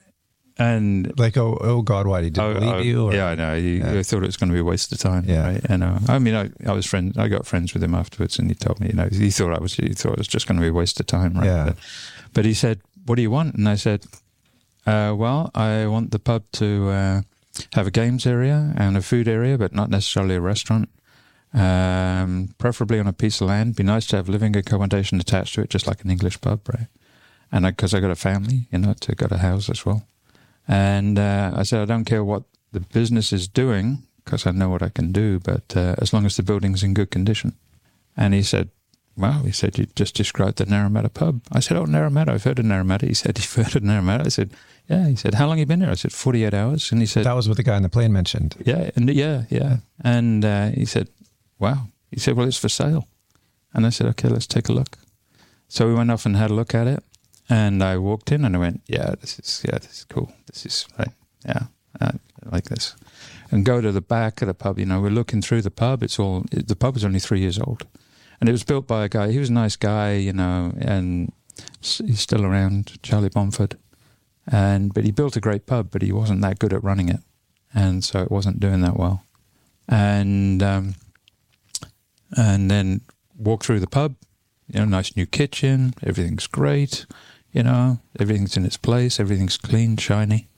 [0.57, 3.05] and Like, oh, oh God, why did he Oh, believe oh, you?
[3.05, 3.53] Or, yeah, I know.
[3.55, 3.99] You, Yeah.
[3.99, 5.25] I thought it was going to be a waste of time.
[5.27, 5.47] Yeah.
[5.47, 5.61] right?
[5.69, 7.17] You know, I mean, I, I was friends.
[7.17, 9.59] I got friends with him afterwards, and he told me, you know, he thought I
[9.59, 9.73] was.
[9.75, 11.45] He thought it was just going to be a waste of time, right?
[11.45, 11.65] Yeah.
[11.65, 11.77] But,
[12.33, 14.05] but he said, "What do you want?" And I said,
[14.85, 17.21] uh, "Well, I want the pub to uh,
[17.73, 20.89] have a games area and a food area, but not necessarily a restaurant.
[21.53, 23.75] Um, preferably on a piece of land.
[23.75, 26.87] Be nice to have living accommodation attached to it, just like an English pub, right?
[27.51, 30.07] And because I, got a family, you know, to got a house as well."
[30.67, 34.69] And uh, I said, I don't care what the business is doing because I know
[34.69, 37.53] what I can do, but uh, as long as the building's in good condition.
[38.17, 38.69] And he said,
[39.17, 41.41] Wow, he said, you just described the Naramata pub.
[41.49, 43.07] I said, Oh, Naramata, I've heard of Naramata.
[43.07, 44.25] He said, You've heard of Naramata?
[44.25, 44.51] I said,
[44.89, 45.07] Yeah.
[45.07, 45.91] He said, How long you been there?
[45.91, 46.91] I said, 48 hours.
[46.91, 48.55] And he said, That was what the guy on the plane mentioned.
[48.65, 49.77] Yeah, and yeah, yeah.
[50.03, 51.07] And uh, he said,
[51.59, 51.87] Wow.
[52.11, 53.07] He said, Well, it's for sale.
[53.73, 54.97] And I said, Okay, let's take a look.
[55.67, 57.03] So we went off and had a look at it.
[57.49, 60.31] And I walked in and I went, Yeah, this is yeah, this is cool.
[60.47, 61.11] This is right.
[61.45, 61.63] Yeah,
[62.01, 62.11] I
[62.51, 62.95] like this.
[63.51, 64.79] And go to the back of the pub.
[64.79, 66.01] You know, we're looking through the pub.
[66.01, 67.85] It's all the pub was only three years old,
[68.39, 69.31] and it was built by a guy.
[69.31, 71.31] He was a nice guy, you know, and
[71.81, 73.77] he's still around, Charlie Bomford.
[74.47, 77.21] And but he built a great pub, but he wasn't that good at running it,
[77.73, 79.23] and so it wasn't doing that well.
[79.87, 80.95] And um,
[82.35, 83.01] and then
[83.37, 84.15] walk through the pub.
[84.67, 85.93] You know, nice new kitchen.
[86.03, 87.05] Everything's great.
[87.55, 89.17] You know, everything's in its place.
[89.17, 90.49] Everything's clean, shiny.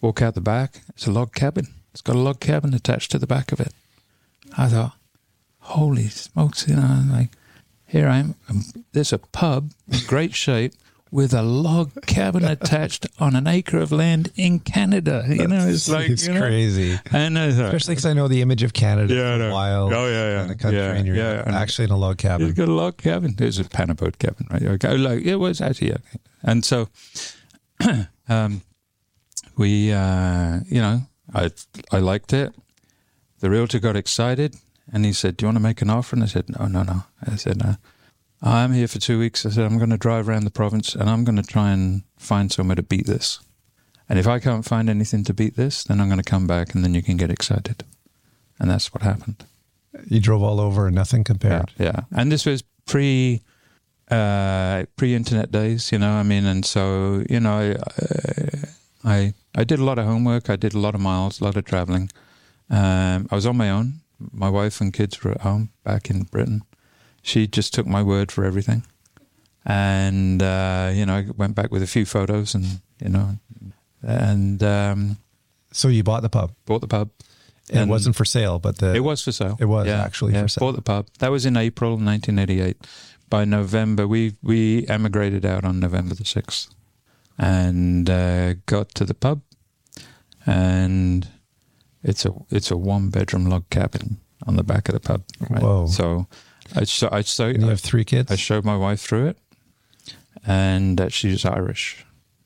[0.00, 0.80] Walk out the back.
[0.88, 1.66] It's a log cabin.
[1.92, 3.74] It's got a log cabin attached to the back of it.
[4.56, 4.96] I thought,
[5.58, 6.66] holy smokes!
[6.66, 7.32] You know, like
[7.86, 8.34] here I am.
[8.92, 10.72] There's a pub in great shape
[11.10, 15.24] with a log cabin attached on an acre of land in Canada.
[15.28, 16.94] You know, it's like it's you know, crazy.
[17.12, 20.42] I thought, Especially because I know the image of Canada, Yeah, wild, Oh, yeah, yeah.
[20.42, 22.46] in the country, Yeah, and you're yeah, actually in a log cabin.
[22.46, 23.34] You've got a log cabin.
[23.36, 24.62] There's a Pan-Abode cabin, right?
[24.62, 25.98] Okay, like it was actually, yeah.
[26.42, 26.88] And so,
[28.28, 28.62] um,
[29.56, 31.02] we, uh, you know,
[31.34, 31.50] I
[31.90, 32.54] I liked it.
[33.40, 34.56] The realtor got excited,
[34.92, 36.82] and he said, "Do you want to make an offer?" And I said, "No, no,
[36.82, 37.76] no." I said, no.
[38.42, 41.08] "I'm here for two weeks." I said, "I'm going to drive around the province, and
[41.08, 43.40] I'm going to try and find somewhere to beat this.
[44.08, 46.74] And if I can't find anything to beat this, then I'm going to come back,
[46.74, 47.84] and then you can get excited."
[48.58, 49.44] And that's what happened.
[50.06, 51.72] You drove all over and nothing compared.
[51.78, 52.00] Yeah, yeah.
[52.12, 53.42] And this was pre
[54.10, 56.12] uh, pre internet days, you know.
[56.12, 57.74] I mean, and so you know,
[59.04, 60.50] I, I I did a lot of homework.
[60.50, 62.10] I did a lot of miles, a lot of traveling.
[62.70, 64.00] Um, I was on my own.
[64.32, 66.62] My wife and kids were at home back in Britain.
[67.28, 68.84] She just took my word for everything,
[69.66, 72.64] and uh, you know, I went back with a few photos, and
[73.02, 73.38] you know,
[74.02, 75.18] and um,
[75.72, 76.52] So you bought the pub.
[76.64, 77.10] bought the pub.
[77.70, 79.58] And it wasn't for sale, but the It was for sale.
[79.60, 80.60] It was yeah, actually yeah, for sale.
[80.66, 81.06] Bought the pub.
[81.18, 82.86] That was in April 1988.
[83.28, 86.70] By November, we we emigrated out on November the sixth,
[87.36, 89.42] and uh, got to the pub,
[90.46, 91.28] and
[92.02, 95.22] it's a it's a one bedroom log cabin on the back of the pub.
[95.50, 95.62] Right?
[95.62, 95.86] Whoa.
[95.88, 96.26] So
[96.74, 98.30] I so I so you I, have three kids.
[98.30, 99.38] I showed my wife through it,
[100.46, 102.04] and uh, she's Irish,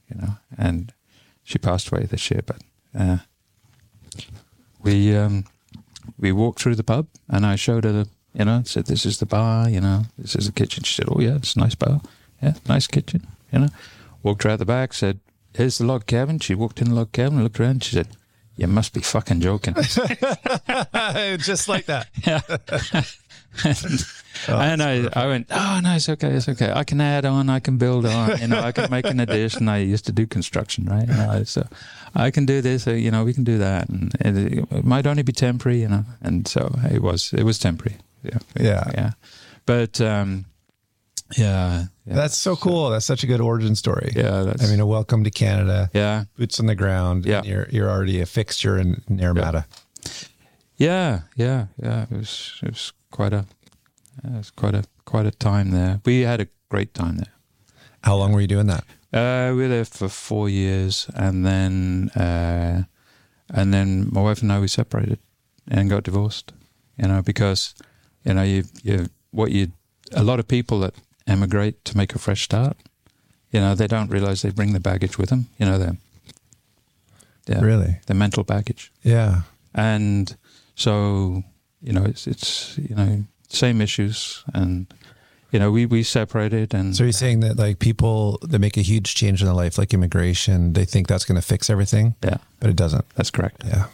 [0.08, 0.92] you know, and
[1.42, 2.42] she passed away this year.
[2.44, 2.62] But
[2.98, 3.18] uh,
[4.82, 5.44] we um,
[6.18, 9.18] we walked through the pub, and I showed her, the, you know, said this is
[9.18, 10.84] the bar, you know, this is the kitchen.
[10.84, 12.00] She said, "Oh yeah, it's a nice bar,
[12.42, 13.68] yeah, nice kitchen," you know.
[14.22, 15.20] Walked her out the back, said,
[15.54, 18.08] "Here's the log cabin." She walked in the log cabin, looked around, she said.
[18.54, 19.74] You must be fucking joking.
[21.38, 22.06] Just like that.
[24.48, 26.72] and I, I went, oh no, it's okay, it's okay.
[26.72, 29.68] I can add on, I can build on, you know, I can make an addition.
[29.68, 31.06] I used to do construction, right?
[31.06, 31.66] You know, so
[32.14, 35.06] I can do this, uh, you know, we can do that, and it, it might
[35.06, 36.04] only be temporary, you know.
[36.22, 38.84] And so it was, it was temporary, yeah, Yeah.
[38.94, 39.10] yeah.
[39.66, 40.46] But um,
[41.36, 42.14] yeah, yeah.
[42.14, 42.90] That's so cool.
[42.90, 44.12] That's such a good origin story.
[44.16, 45.88] yeah, that's, I mean, a welcome to Canada.
[45.94, 47.24] yeah, Boots on the ground.
[47.26, 47.38] Yeah.
[47.38, 49.64] and You're you're already a fixture in Naramata.
[50.76, 52.02] yeah, yeah, yeah.
[52.10, 53.44] It was, it was quite a,
[54.24, 56.00] it was quite a, quite a time there.
[56.04, 57.32] We had a great time there.
[58.02, 58.84] How long were you doing that?
[59.12, 62.82] Uh, we were there for four years, and then uh,
[63.54, 65.18] and then my wife and I we separated
[65.70, 66.52] and got divorced.
[66.96, 67.74] You know, because
[68.24, 69.68] you know you you what you
[70.12, 70.94] a lot of people that
[71.26, 72.76] emigrate to make a fresh start.
[73.52, 75.46] You know, they don't realize they bring the baggage with them.
[75.58, 75.96] You know, their
[77.46, 78.00] yeah, Really?
[78.06, 79.42] the mental baggage, Yeah.
[79.74, 80.36] and
[80.74, 81.42] so
[81.82, 84.86] you know it's it's you know same issues, and
[85.50, 88.82] you know we we separated, and So you're saying that like people that make a
[88.82, 92.38] huge change in their life, like immigration, they think that's going to fix everything, yeah,
[92.60, 93.04] but it doesn't.
[93.14, 93.62] that's correct.
[93.64, 93.86] Yeah.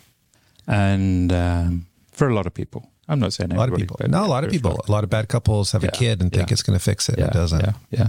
[0.66, 3.96] and um, for a lot of people, I'm not saying A lot of people.
[3.98, 4.78] but No, a lot of people.
[4.88, 7.18] A lot of bad couples have a kid and think it's going to fix it.
[7.18, 7.60] Yeah, and it doesn't.
[7.64, 8.08] Yeah, yeah.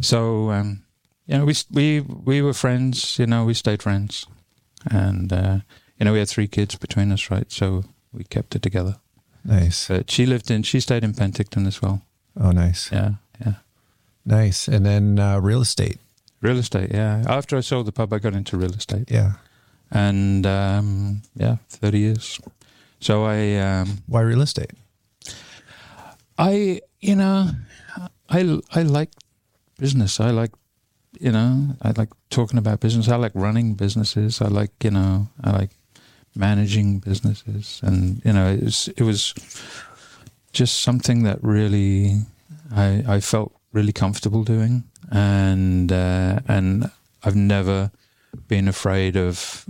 [0.00, 0.82] So um,
[1.26, 3.18] you know, we we we were friends.
[3.18, 4.26] You know, we stayed friends,
[4.90, 5.58] and uh,
[5.98, 7.50] you know, we had three kids between us, right?
[7.52, 8.96] So we kept it together.
[9.44, 9.88] Nice.
[9.88, 12.02] But she lived in, she stayed in Penticton as well.
[12.40, 12.90] Oh, nice.
[12.92, 13.54] Yeah, yeah.
[14.24, 14.68] Nice.
[14.68, 15.98] And then uh, real estate.
[16.40, 16.90] Real estate.
[16.92, 17.24] Yeah.
[17.28, 19.32] After I sold the pub, I got into real estate, Yeah.
[19.90, 22.40] and um, yeah, thirty years.
[23.00, 24.70] So I um, Why real estate?
[26.38, 27.50] I, you know,
[28.28, 29.10] I, I like
[29.78, 30.18] business.
[30.20, 30.50] I like,
[31.20, 33.08] you know, I like talking about business.
[33.08, 34.40] I like running businesses.
[34.40, 35.70] I like, you know, I like
[36.34, 37.80] managing businesses.
[37.82, 39.34] And, you know, it was, it was
[40.52, 42.22] just something that really
[42.74, 44.84] I, I felt really comfortable doing.
[45.10, 46.90] And, uh, and
[47.22, 47.90] I've never
[48.48, 49.66] been afraid of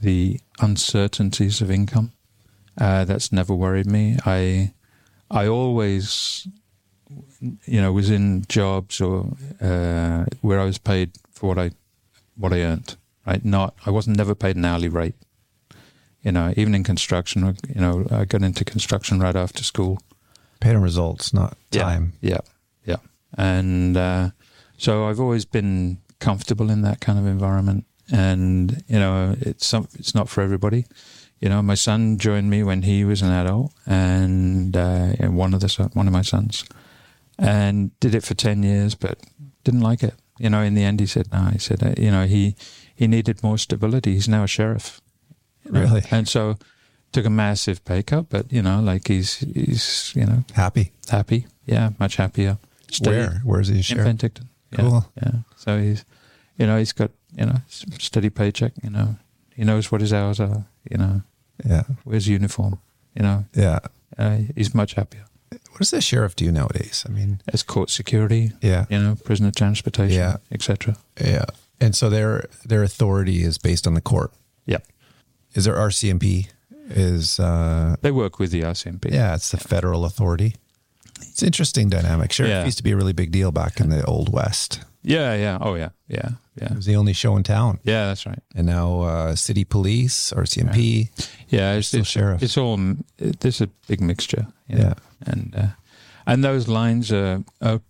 [0.00, 2.12] the uncertainties of income.
[2.78, 4.16] Uh, that's never worried me.
[4.24, 4.72] I,
[5.30, 6.48] I always,
[7.64, 11.72] you know, was in jobs or uh, where I was paid for what I
[12.36, 12.96] what I earned.
[13.26, 15.14] Right, not I wasn't never paid an hourly rate.
[16.22, 20.00] You know, even in construction, you know, I got into construction right after school.
[20.60, 22.12] Paid on results, not time.
[22.20, 22.40] Yeah,
[22.84, 22.96] yeah,
[23.38, 24.30] and uh,
[24.76, 27.86] so I've always been comfortable in that kind of environment.
[28.12, 30.84] And you know, it's some, it's not for everybody.
[31.40, 35.54] you know, my son joined me when he was an adult, and, uh, and one
[35.54, 36.64] of the one of my sons,
[37.38, 39.18] and did it for ten years, but
[39.64, 40.14] didn't like it.
[40.38, 42.56] You know, in the end, he said, "No." He said, uh, "You know, he
[42.94, 44.12] he needed more stability.
[44.12, 45.00] He's now a sheriff?
[45.70, 46.02] Really?
[46.10, 46.56] and so
[47.12, 50.92] took a massive pay cut, but you know, like he's he's you know Happy.
[51.08, 52.58] happy, yeah, much happier.
[52.90, 53.40] Stayed Where?
[53.44, 53.98] Where's he in?
[54.04, 54.46] Penticton.
[54.72, 55.12] Yeah, Cool.
[55.22, 55.32] Yeah.
[55.56, 56.04] So he's,
[56.56, 57.56] you know, he's got you know
[57.98, 58.72] steady paycheck.
[58.82, 59.16] You know,
[59.54, 60.64] he knows what his hours are.
[60.90, 61.22] You know,
[61.64, 61.82] Yeah.
[62.04, 62.78] wears uniform.
[63.14, 63.78] You know, Yeah.
[64.18, 65.24] uh, he's much happier.
[65.50, 67.04] What does the sheriff do nowadays?
[67.08, 68.86] I mean, As court security, yeah.
[68.88, 70.36] you know, prisoner transportation, Yeah.
[70.52, 70.96] etc.
[71.20, 71.44] Yeah.
[71.80, 74.32] And so their their authority is based on the court.
[74.66, 74.86] Yep.
[75.54, 76.48] Is there RCMP?
[76.90, 79.12] Is uh They work with the RCMP.
[79.12, 80.54] yeah, it's the federal authority.
[81.20, 82.32] It's interesting dynamic.
[82.32, 82.64] Sheriff Yeah.
[82.66, 84.80] used to be a really big deal back in the old west.
[85.02, 85.34] Yeah.
[85.36, 85.58] Yeah.
[85.60, 85.90] Oh yeah.
[86.08, 86.30] Yeah.
[86.60, 86.72] Yeah.
[86.72, 87.78] It was the only show in town.
[87.84, 88.06] Yeah.
[88.08, 88.42] That's right.
[88.56, 91.08] And now uh, city police, RCMP.
[91.48, 91.76] Yeah.
[91.78, 92.42] It's, Still it's, sheriff.
[92.42, 92.78] it's all.
[93.18, 94.46] It, there's a big mixture.
[94.68, 94.94] you know, Yeah.
[95.32, 95.66] and uh,
[96.26, 97.80] and those lines are, are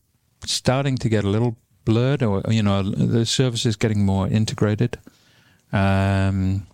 [0.46, 4.98] starting to get a little blurred, or you know, the service is getting more integrated.
[5.72, 6.66] Um,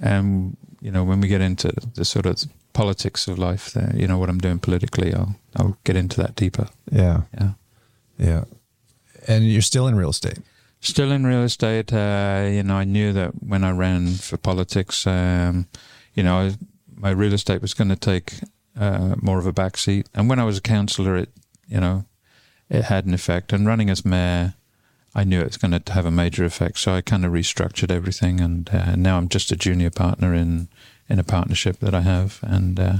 [0.00, 4.06] and you know, when we get into the sort of politics of life, there, you
[4.06, 6.68] know, what I'm doing politically, I'll I'll get into that deeper.
[6.90, 7.22] Yeah.
[7.34, 7.50] Yeah.
[8.18, 8.44] Yeah.
[9.28, 10.38] And you're still in real estate.
[10.80, 15.06] Still in real estate, uh, you know, I knew that when I ran for politics,
[15.06, 15.66] um,
[16.14, 16.52] you know,
[16.94, 18.34] my real estate was going to take
[18.78, 20.06] uh, more of a backseat.
[20.14, 21.30] And when I was a councillor, it,
[21.66, 22.04] you know,
[22.68, 23.52] it had an effect.
[23.52, 24.54] And running as mayor,
[25.16, 26.78] I knew it was going to have a major effect.
[26.78, 28.38] So I kind of restructured everything.
[28.40, 30.68] And uh, now I'm just a junior partner in
[31.08, 32.96] in a partnership that I have, and uh,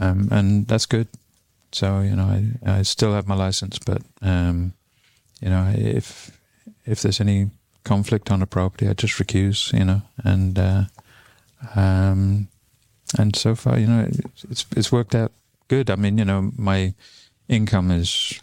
[0.00, 1.08] um, and that's good.
[1.70, 4.72] So you know, I, I still have my license, but um,
[5.40, 6.36] you know, if
[6.84, 7.50] if there's any
[7.84, 10.84] conflict on a property, I just recuse, you know, and uh,
[11.74, 12.48] um,
[13.18, 14.08] and so far, you know,
[14.50, 15.32] it's it's worked out
[15.68, 15.90] good.
[15.90, 16.94] I mean, you know, my
[17.48, 18.40] income has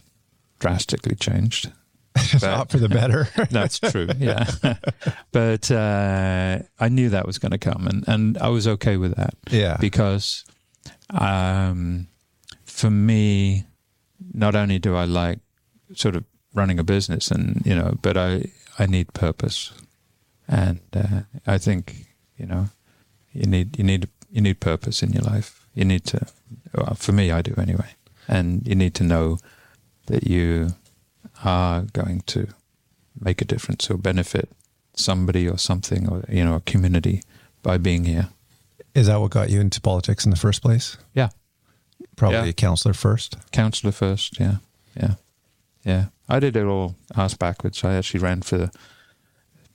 [0.59, 1.71] drastically changed.
[2.41, 3.27] Not for the better.
[3.49, 4.49] That's true, yeah.
[5.31, 9.15] but uh, I knew that was going to come, and and I was okay with
[9.15, 9.77] that yeah.
[9.79, 10.45] because
[11.09, 12.07] um,
[12.65, 13.65] for me,
[14.33, 15.39] not only do I like
[15.95, 16.23] sort of
[16.53, 18.45] running a business, and you know, but I
[18.77, 19.73] I need purpose,
[20.47, 22.69] and uh, I think you know,
[23.31, 25.67] you need you need you need purpose in your life.
[25.73, 26.27] You need to,
[26.75, 27.95] well, for me, I do anyway,
[28.27, 29.39] and you need to know
[30.07, 30.75] that you
[31.43, 32.47] are going to
[33.19, 34.49] make a difference or benefit
[34.95, 37.21] somebody or something or you know a community
[37.61, 38.29] by being here.
[38.93, 40.97] Is that what got you into politics in the first place?
[41.13, 41.29] Yeah.
[42.15, 42.45] Probably Yeah.
[42.45, 43.37] a counselor first.
[43.51, 44.57] Councillor first, yeah,
[44.95, 45.15] yeah,
[45.83, 46.05] yeah.
[46.29, 47.83] I did it all ass backwards.
[47.83, 48.71] I actually ran for the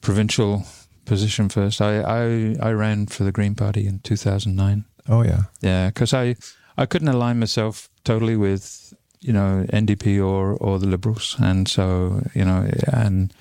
[0.01, 0.65] provincial
[1.05, 1.81] position first.
[1.81, 4.85] I I, I ran for the Green Party in two thousand nine.
[5.09, 5.43] Oh yeah.
[5.61, 6.37] Yeah, because I
[6.77, 12.23] I couldn't align myself totally with you know NDP or or the Liberals, and so
[12.35, 13.33] you know and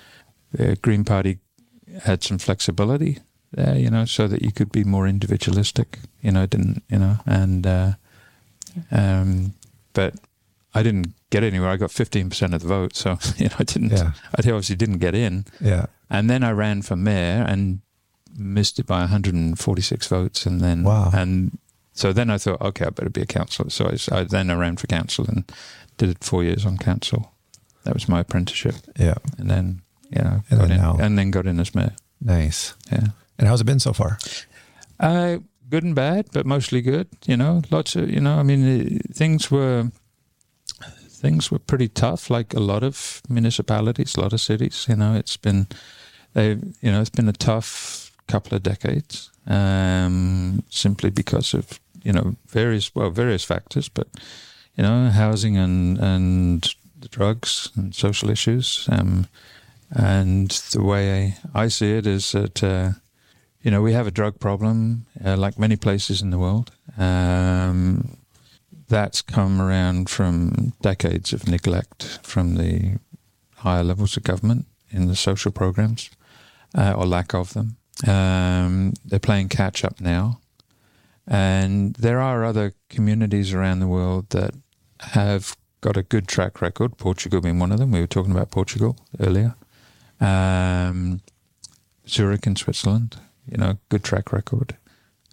[0.52, 1.38] the Green Party
[2.02, 3.18] had some flexibility
[3.52, 5.98] there, you know, so that you could be more individualistic.
[6.22, 7.66] You know, didn't you know and.
[7.66, 7.92] Uh,
[8.90, 9.54] um,
[9.92, 10.14] but
[10.74, 11.70] I didn't get anywhere.
[11.70, 12.94] I got 15% of the vote.
[12.94, 14.12] So, you know, I didn't, Yeah.
[14.36, 15.46] I obviously didn't get in.
[15.60, 15.86] Yeah.
[16.10, 17.80] And then I ran for mayor and
[18.36, 20.46] missed it by 146 votes.
[20.46, 21.10] And then, Wow.
[21.12, 21.58] and
[21.98, 23.70] so then I thought, okay, I better be a councillor.
[23.70, 25.44] So I, I- then I ran for council and
[25.96, 27.32] did it four years on council.
[27.84, 28.74] That was my apprenticeship.
[28.98, 29.14] Yeah.
[29.38, 31.94] And then, you know, And then in, now- and then got in as mayor.
[32.20, 32.74] Nice.
[32.92, 33.08] Yeah.
[33.38, 34.18] And how's it been so far?
[35.00, 35.38] Uh,
[35.70, 37.06] good and bad, but mostly good.
[37.26, 38.38] You know, lots of you know.
[38.40, 39.90] I mean, uh, things were
[41.20, 44.86] things were pretty tough, like a lot of municipalities, a lot of cities.
[44.88, 45.66] You know, it's been
[46.34, 46.50] they
[46.82, 52.36] you know it's been a tough couple of decades, um, simply because of you know
[52.46, 54.08] various well various factors, but
[54.76, 58.88] you know housing and and the drugs and social issues.
[58.90, 59.26] Um,
[59.90, 62.62] and the way I see it is that.
[62.62, 62.90] Uh,
[63.60, 66.70] you know, we have a drug problem, uh, like many places in the world.
[66.96, 68.16] Um,
[68.88, 72.98] that's come around from decades of neglect from the
[73.56, 76.08] higher levels of government in the social programs,
[76.74, 77.76] uh, or lack of them.
[78.06, 80.40] Um, they're playing catch up now.
[81.28, 84.54] And there are other communities around the world that
[85.00, 87.92] have got a good track record, Portugal being one of them.
[87.92, 89.54] We were talking about Portugal earlier.
[90.20, 91.20] Um,
[92.08, 93.16] Zurich in Switzerland,
[93.46, 94.76] you know, good track record.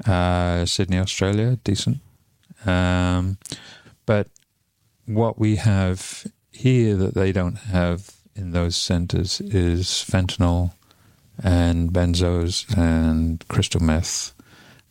[0.05, 1.99] Uh, Sydney, Australia, decent.
[2.65, 3.37] Um,
[4.05, 4.27] but
[5.05, 10.73] what we have here that they don't have in those centres is fentanyl
[11.41, 14.34] and benzos and crystal meth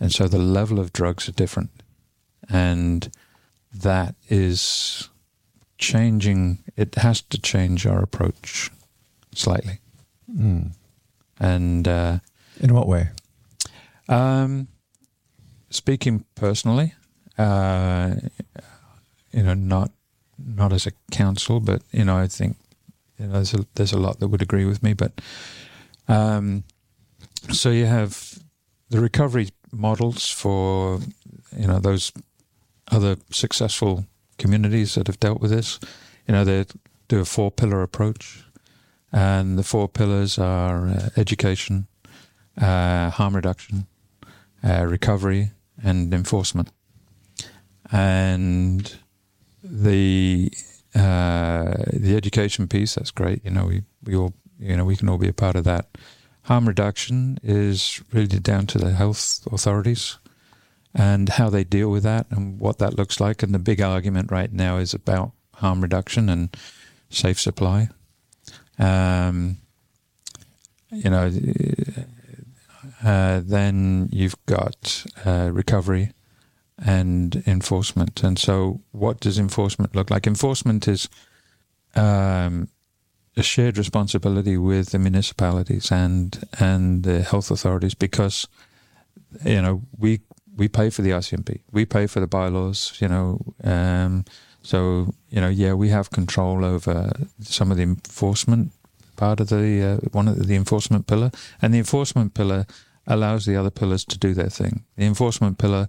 [0.00, 1.70] and so the level of drugs are different,
[2.48, 3.10] and
[3.72, 5.08] that is
[5.78, 6.64] changing.
[6.76, 8.70] It has to change our approach
[9.34, 9.78] slightly.
[10.30, 10.72] Mm.
[11.40, 12.18] And uh,
[12.60, 13.08] in what way?
[14.08, 14.68] Um,
[15.70, 16.94] speaking personally,
[17.38, 18.14] uh,
[19.32, 19.90] you know, not
[20.38, 22.56] not as a counsel, but you know, I think
[23.18, 24.92] you know, there's a there's a lot that would agree with me.
[24.92, 25.20] But
[26.08, 26.64] um,
[27.50, 28.38] so you have
[28.90, 31.00] the recovery models for
[31.56, 32.12] you know those
[32.90, 34.04] other successful
[34.38, 35.78] communities that have dealt with this.
[36.26, 36.64] You know, they
[37.08, 38.44] do a four pillar approach,
[39.12, 41.86] and the four pillars are uh, education,
[42.60, 43.86] uh, harm reduction,
[44.62, 45.50] uh, recovery,
[45.82, 46.70] and enforcement.
[47.92, 48.96] And
[49.62, 50.50] the
[50.94, 53.44] uh, the education piece that's great.
[53.44, 55.86] You know, we we all you know we can all be a part of that.
[56.44, 60.18] Harm reduction is really down to the health authorities
[60.94, 63.42] and how they deal with that and what that looks like.
[63.42, 66.54] And the big argument right now is about harm reduction and
[67.08, 67.88] safe supply.
[68.78, 69.58] Um,
[70.90, 71.30] you know,
[73.02, 76.12] uh, then you've got uh, recovery
[76.78, 78.22] and enforcement.
[78.22, 80.26] And so, what does enforcement look like?
[80.26, 81.08] Enforcement is
[81.94, 82.68] um,
[83.36, 88.46] a shared responsibility with the municipalities and and the health authorities because
[89.44, 90.20] you know we
[90.56, 92.96] we pay for the RCMP, we pay for the bylaws.
[93.00, 94.24] You know, um,
[94.62, 98.72] so you know, yeah, we have control over some of the enforcement
[99.16, 101.30] part of the uh, one of the enforcement pillar,
[101.60, 102.66] and the enforcement pillar
[103.06, 104.84] allows the other pillars to do their thing.
[104.96, 105.88] The enforcement pillar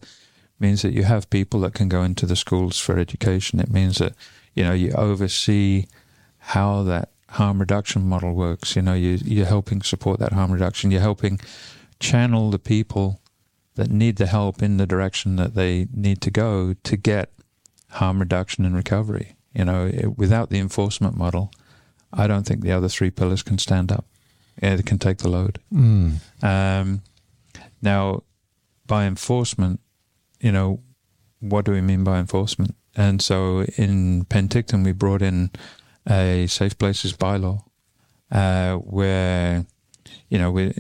[0.60, 3.60] means that you have people that can go into the schools for education.
[3.60, 4.14] It means that
[4.54, 5.86] you know you oversee
[6.40, 8.76] how that harm reduction model works.
[8.76, 10.92] You know, you, you're helping support that harm reduction.
[10.92, 11.40] You're helping
[12.00, 13.22] channel the people
[13.76, 17.32] that need the help in the direction that they need to go to get
[17.92, 19.36] harm reduction and recovery.
[19.54, 21.52] You know, it, without the enforcement model,
[22.12, 24.06] I don't think the other three pillars can stand up.
[24.62, 25.60] Yeah, they can take the load.
[25.74, 26.20] Mm.
[26.42, 27.02] Um,
[27.82, 28.24] now,
[28.88, 29.82] by enforcement,
[30.40, 30.82] you know,
[31.40, 32.76] what do we mean by enforcement?
[32.96, 35.52] And so in Penticton, we brought in
[36.10, 37.64] a safe places bylaw
[38.32, 39.66] uh, where,
[40.30, 40.74] you know, we,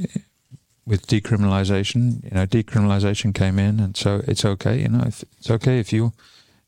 [0.85, 4.81] with decriminalization, you know, decriminalization came in, and so it's okay.
[4.81, 6.13] You know, if it's okay if you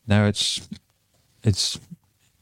[0.08, 0.68] now it's
[1.44, 1.80] it's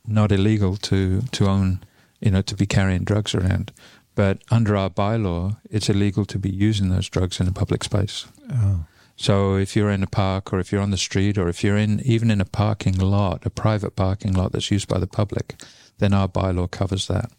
[0.07, 1.83] not illegal to to own,
[2.21, 3.71] you know, to be carrying drugs around,
[4.15, 8.25] but under our bylaw, it's illegal to be using those drugs in a public space.
[8.51, 8.85] Oh.
[9.17, 11.77] So if you're in a park or if you're on the street or if you're
[11.77, 15.55] in even in a parking lot, a private parking lot that's used by the public,
[15.97, 17.31] then our bylaw covers that.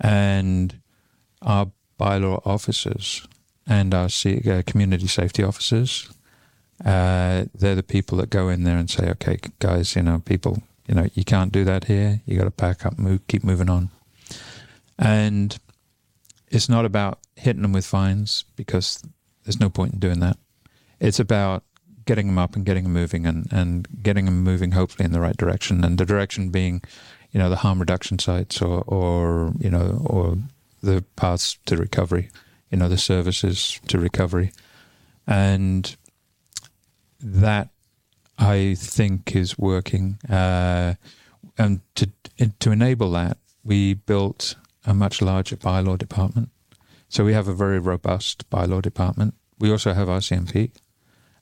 [0.00, 0.80] And
[1.42, 3.26] our bylaw officers
[3.66, 6.10] and our uh, community safety officers,
[6.84, 10.62] uh, they're the people that go in there and say, okay, guys, you know, people,
[10.86, 12.20] you know, you can't do that here.
[12.26, 13.90] You got to pack up, move, keep moving on.
[14.98, 15.58] And
[16.48, 19.02] it's not about hitting them with fines because
[19.44, 20.36] there's no point in doing that
[21.00, 21.64] it's about
[22.04, 25.20] getting them up and getting them moving and, and getting them moving hopefully in the
[25.20, 26.82] right direction and the direction being
[27.32, 30.38] you know the harm reduction sites or or you know or
[30.82, 32.30] the paths to recovery
[32.70, 34.52] you know the services to recovery.
[35.26, 35.96] And
[37.20, 37.68] that
[38.38, 40.18] I think is working.
[40.28, 40.94] Uh,
[41.56, 42.10] and to
[42.60, 46.50] to enable that we built a much larger bylaw department.
[47.08, 49.34] So we have a very robust bylaw department.
[49.58, 50.70] We also have RCMP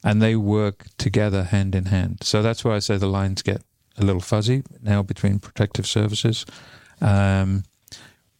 [0.03, 2.18] and they work together hand in hand.
[2.22, 3.62] So that's why I say the lines get
[3.99, 6.47] a little fuzzy now between protective services.
[7.01, 7.64] Um,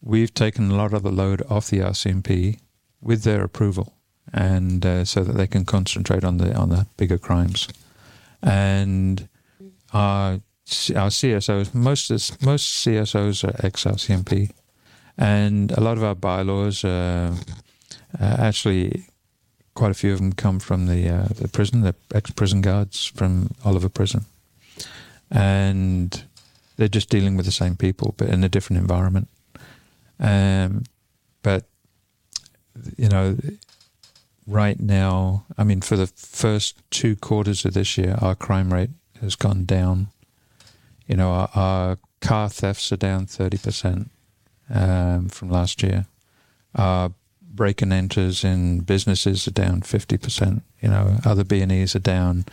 [0.01, 2.59] we've taken a lot of the load off the RCMP
[3.01, 3.93] with their approval,
[4.33, 7.67] and uh, so that they can concentrate on the on the bigger crimes.
[8.41, 9.27] And
[9.93, 10.39] our
[10.95, 12.09] our CSOs, most
[12.43, 14.51] most CSOs are ex RCMP,
[15.17, 17.33] and a lot of our bylaws are
[18.19, 19.05] actually
[19.77, 23.05] quite a few of them come from the uh, the prison, the ex prison guards
[23.05, 24.25] from Oliver Prison,
[25.29, 26.23] and
[26.77, 29.27] they're just dealing with the same people but in a different environment.
[30.19, 30.83] Um,
[31.43, 31.65] but
[32.97, 33.37] you know,
[34.45, 38.91] right now, I mean, for the first two quarters of this year, our crime rate
[39.21, 40.07] has gone down.
[41.07, 44.11] You know, our, our car thefts are down thirty percent
[44.69, 46.05] um, from last year.
[46.75, 47.11] Our
[47.41, 50.61] break and enters in businesses are down 50%.
[50.81, 52.45] You know, other B&Es are down,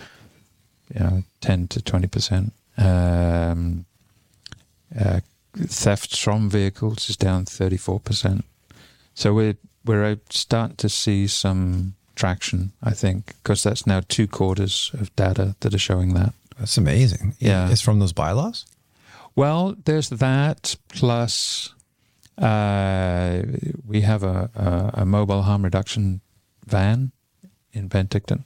[0.92, 2.50] you know, 10 to 20%.
[2.76, 3.86] Um,
[4.98, 5.20] uh,
[5.56, 8.42] thefts from vehicles is down 34%.
[9.14, 14.90] So we're, we're starting to see some traction, I think, because that's now two quarters
[14.94, 16.32] of data that are showing that.
[16.58, 17.34] That's amazing.
[17.38, 17.70] Yeah.
[17.70, 18.66] It's from those bylaws?
[19.36, 21.74] Well, there's that plus
[22.38, 23.42] uh,
[23.86, 26.20] we have a, a, a mobile harm reduction
[26.66, 27.12] van
[27.72, 28.44] in Penticton,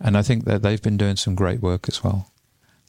[0.00, 2.30] and I think that they've been doing some great work as well,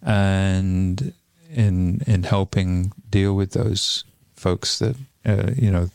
[0.04, 1.14] and
[1.50, 4.04] in in helping deal with those
[4.36, 4.95] folks that
[5.26, 5.89] uh, you know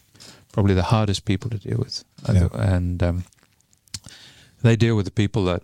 [0.53, 2.49] probably the hardest people to deal with, Yeah.
[2.53, 3.25] and um,
[4.63, 5.63] they deal with the people that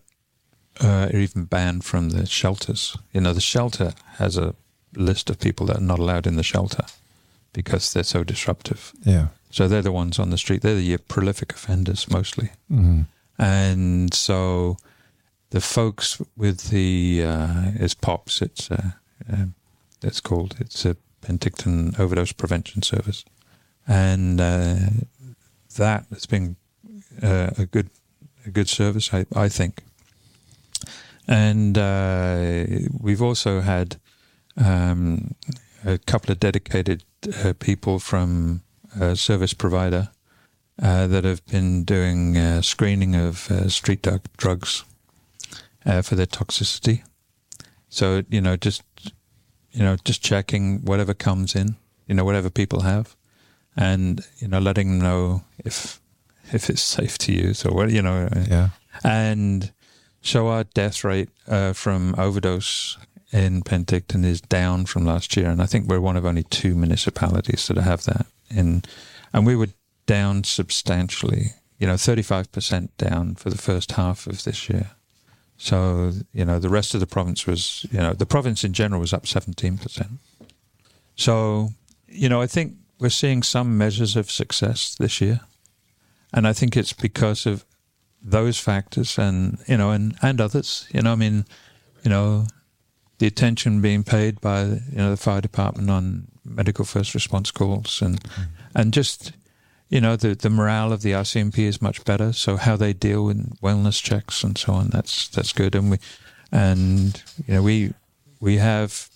[0.83, 2.97] uh, are even banned from the shelters.
[3.13, 4.55] You know, the shelter has a
[4.97, 6.85] list of people that are not allowed in the shelter
[7.53, 8.93] because they're so disruptive.
[9.05, 9.27] Yeah.
[9.51, 10.63] So they're the ones on the street.
[10.63, 12.51] They're the prolific offenders mostly.
[12.69, 13.03] hmm
[13.39, 14.77] And so
[15.51, 18.43] the folks with the uh, POPs.
[18.43, 18.91] It's uh,
[19.33, 19.55] um,
[20.03, 20.57] it's called.
[20.61, 23.25] It's a Penticton Overdose Prevention Service,
[23.87, 24.77] and uh,
[25.77, 26.57] that has been
[27.23, 27.91] uh, a good
[28.47, 29.83] a good service, I, I think.
[31.27, 32.65] And uh,
[33.01, 33.97] we've also had
[34.57, 35.35] um,
[35.85, 37.05] a couple of dedicated
[37.45, 38.63] uh, people from
[38.99, 40.09] a service provider
[40.83, 44.85] uh, that have been doing uh, screening of uh, street drug drugs
[45.87, 47.03] uh, for their toxicity.
[47.89, 48.83] So you know, just
[49.73, 51.77] you know, just checking whatever comes in,
[52.07, 53.17] you know, whatever people have,
[53.77, 56.01] and you know, letting them know if
[56.53, 58.71] if it's safe to use or what you know, Yeah.
[59.05, 59.73] and
[60.21, 62.99] so our death rate uh, from overdose
[63.33, 66.75] in Penticton is down from last year, and I think we're one of only two
[66.75, 68.27] municipalities that have that.
[68.51, 68.83] In
[69.33, 69.69] and we were
[70.07, 74.91] down substantially, you know, thirty five percent down for the first half of this year.
[75.59, 79.01] So you know, the rest of the province was, you know, the province in general
[79.01, 80.13] was up seventeen percent.
[81.15, 81.71] So
[82.07, 85.41] you know, I think we're seeing some measures of success this year,
[86.33, 87.65] and I think it's because of
[88.23, 90.87] those factors and you know and and others.
[90.93, 91.45] You know i mean
[92.05, 92.47] you know
[93.19, 98.01] the attention being paid by you know the fire department on medical first response calls
[98.01, 98.47] and mm.
[98.75, 99.33] and just
[99.89, 103.25] you know the the morale of the RCMP is much better so how they deal
[103.25, 105.99] with wellness checks and so on that's that's good and we
[106.53, 107.93] and you know we
[108.41, 109.09] we have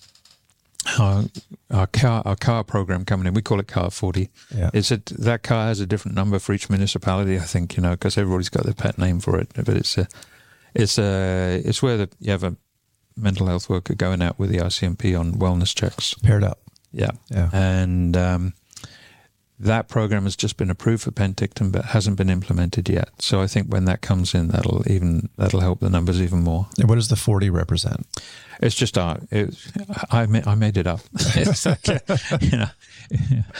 [0.99, 1.23] our,
[1.71, 4.69] our car our car program coming in we call it car 40 Yeah.
[4.73, 7.91] it's a, that car has a different number for each municipality, I think, you know,
[7.91, 9.49] because everybody's got their pet name for it.
[9.55, 10.07] But it's a,
[10.75, 12.57] it's a, it's where the, you have a
[13.15, 16.13] mental health worker going out with the RCMP on wellness checks.
[16.15, 16.59] Paired up.
[16.91, 17.49] Yeah, Yeah.
[17.53, 18.53] and um,
[19.63, 23.09] that program has just been approved for Penticton, but hasn't been implemented yet.
[23.19, 26.67] So I think when that comes in, that'll even that'll help the numbers even more.
[26.79, 28.05] And what does the 40 represent?
[28.61, 29.23] It's just art.
[29.31, 29.55] It,
[30.11, 31.01] I ma- I made it up.
[31.35, 31.87] like,
[32.41, 32.67] you know.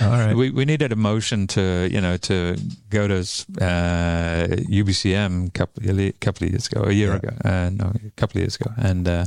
[0.02, 0.34] All right.
[0.36, 2.56] We we needed a motion to you know to
[2.90, 7.16] go to uh, UBCM a couple of, couple of years ago, a year Yeah.
[7.16, 9.26] ago, uh, no, a couple of years ago, and uh,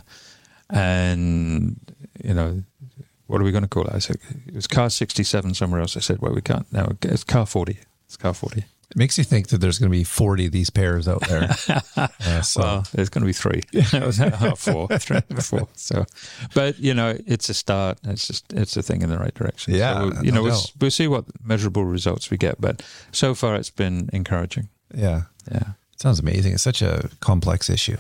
[0.71, 1.79] and
[2.23, 2.63] you know
[3.27, 3.95] what are we going to call it?
[3.95, 4.17] I said
[4.47, 5.97] it was car sixty seven somewhere else.
[5.97, 7.79] I said well we can't now it's car forty.
[8.07, 8.65] It's car forty.
[8.91, 11.49] It makes you think that there's going to be 40 of these pairs out there.
[11.97, 13.63] Uh, so, Well, there's going to be three.
[13.73, 14.19] It was
[14.59, 15.67] four, three, four.
[15.75, 16.05] So,
[16.55, 17.99] but you know, it's a start.
[18.05, 19.75] It's just it's a thing in the right direction.
[19.75, 22.61] Yeah, so, no you know, we'll, we'll see what measurable results we get.
[22.61, 24.69] But so far, it's been encouraging.
[24.95, 25.23] yeah.
[25.51, 25.73] Yeah.
[25.97, 26.53] Sounds amazing.
[26.53, 27.97] It's such a complex issue.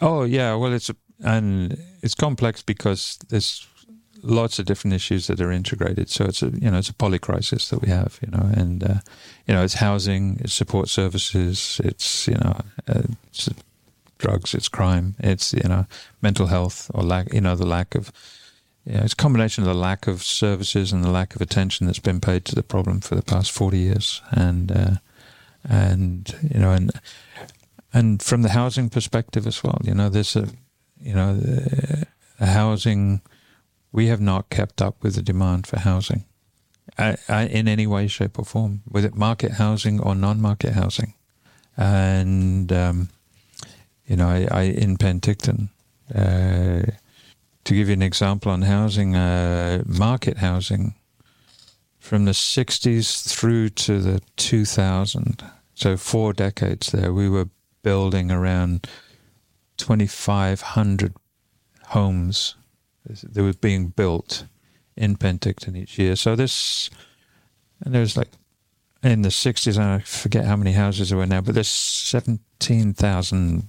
[0.00, 0.54] Oh yeah.
[0.56, 3.66] Well, it's a, and it's complex because there's
[4.22, 6.10] lots of different issues that are integrated.
[6.10, 8.18] So it's a you know it's a poly crisis that we have.
[8.22, 8.94] You know, and uh,
[9.46, 13.48] you know it's housing, it's support services, it's you know uh, it's
[14.18, 15.86] drugs, it's crime, it's you know
[16.22, 18.12] mental health or lack you know the lack of.
[18.84, 21.86] You know, it's a combination of the lack of services and the lack of attention
[21.86, 24.94] that's been paid to the problem for the past forty years, and uh,
[25.68, 26.90] and you know, and
[27.92, 30.48] and from the housing perspective as well, you know, there's a,
[31.00, 32.06] you know, the
[32.46, 33.20] housing,
[33.92, 36.24] we have not kept up with the demand for housing,
[36.98, 41.14] uh, uh, in any way, shape, or form, whether market housing or non-market housing,
[41.76, 43.08] and um,
[44.06, 45.68] you know, I, I in Penticton.
[46.14, 46.82] Uh,
[47.64, 50.94] to give you an example on housing, uh, market housing,
[51.98, 57.50] from the 60s through to the 2000, so four decades there, we were
[57.82, 58.88] building around
[59.76, 61.14] 2,500
[61.88, 62.54] homes
[63.08, 64.44] that were being built
[64.96, 66.16] in Penticton each year.
[66.16, 66.90] So this,
[67.84, 68.28] and there's like
[69.02, 73.68] in the 60s, I forget how many houses there were now, but there's 17,000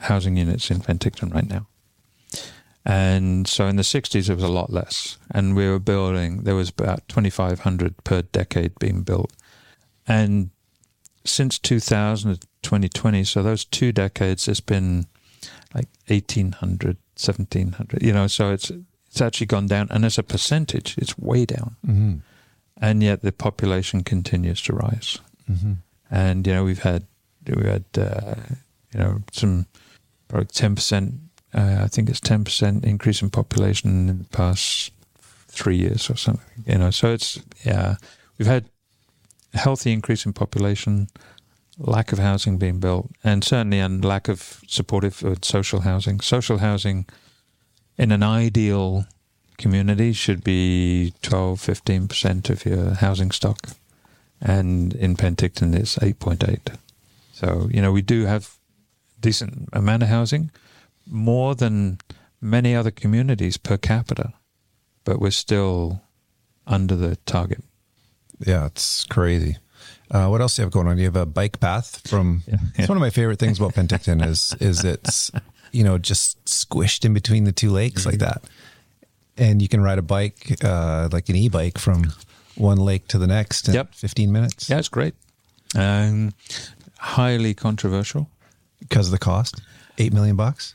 [0.00, 1.66] housing units in Penticton right now.
[2.84, 5.18] And so in the 60s, it was a lot less.
[5.30, 9.32] And we were building, there was about 2,500 per decade being built.
[10.06, 10.50] And
[11.24, 13.24] since 2000, 2020.
[13.24, 15.06] So those two decades, it's been
[15.74, 18.02] like 1800, 1700.
[18.02, 18.70] You know, so it's
[19.08, 21.76] it's actually gone down, and as a percentage, it's way down.
[21.86, 22.14] Mm-hmm.
[22.78, 25.18] And yet the population continues to rise.
[25.50, 25.72] Mm-hmm.
[26.10, 27.04] And you know, we've had
[27.46, 28.34] we had uh,
[28.92, 29.66] you know some
[30.28, 31.14] probably ten percent.
[31.54, 34.92] Uh, I think it's ten percent increase in population in the past
[35.48, 36.62] three years or something.
[36.66, 37.96] You know, so it's yeah,
[38.38, 38.66] we've had
[39.54, 41.08] a healthy increase in population,
[41.78, 46.20] lack of housing being built, and certainly and lack of supportive uh, social housing.
[46.20, 47.06] Social housing
[47.98, 49.06] in an ideal
[49.58, 53.70] community should be 12 15% of your housing stock
[54.38, 56.76] and in Penticton it's 8.8
[57.32, 58.56] so you know we do have
[59.18, 60.50] decent amount of housing
[61.06, 61.96] more than
[62.38, 64.34] many other communities per capita
[65.04, 66.02] but we're still
[66.66, 67.64] under the target
[68.44, 69.56] Yeah, it's crazy.
[70.10, 70.98] Uh, what else do you have going on?
[70.98, 72.42] You have a bike path from.
[72.48, 72.56] Yeah.
[72.76, 75.30] It's one of my favorite things about Penticton is is it's
[75.72, 78.24] you know just squished in between the two lakes like Mm-hmm.
[78.24, 78.44] that,
[79.36, 82.12] and you can ride a bike uh, like an e-bike from
[82.54, 83.94] one lake to the next in Yep.
[83.94, 84.70] 15 minutes.
[84.70, 85.14] yeah it's great
[85.74, 86.32] um,
[86.98, 88.28] highly controversial
[88.80, 89.60] because of the cost,
[89.98, 90.74] eight million bucks.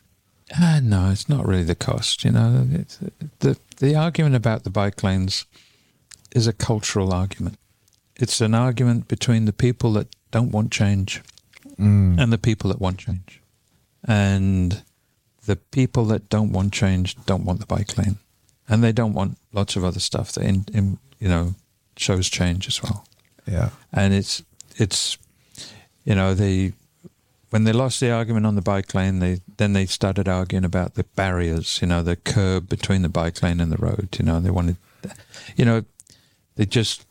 [0.59, 2.25] Uh, no, it's not really the cost.
[2.25, 2.99] You know, it's,
[3.39, 5.45] the the argument about the bike lanes
[6.35, 7.57] is a cultural argument.
[8.21, 11.21] It's an argument between the people that don't want change
[11.79, 12.19] Mm.
[12.19, 13.41] and the people that want change,
[14.07, 14.83] and
[15.45, 18.17] the people that don't want change don't want the bike lane,
[18.67, 21.55] and they don't want lots of other stuff that in, in you know
[21.97, 23.05] shows change as well.
[23.47, 24.43] Yeah, and it's
[24.75, 25.17] it's
[26.05, 26.73] you know they
[27.49, 30.93] when they lost the argument on the bike lane they then they started arguing about
[30.93, 34.39] the barriers you know the curb between the bike lane and the road you know
[34.39, 34.77] they wanted
[35.55, 35.83] you know
[36.55, 37.05] they just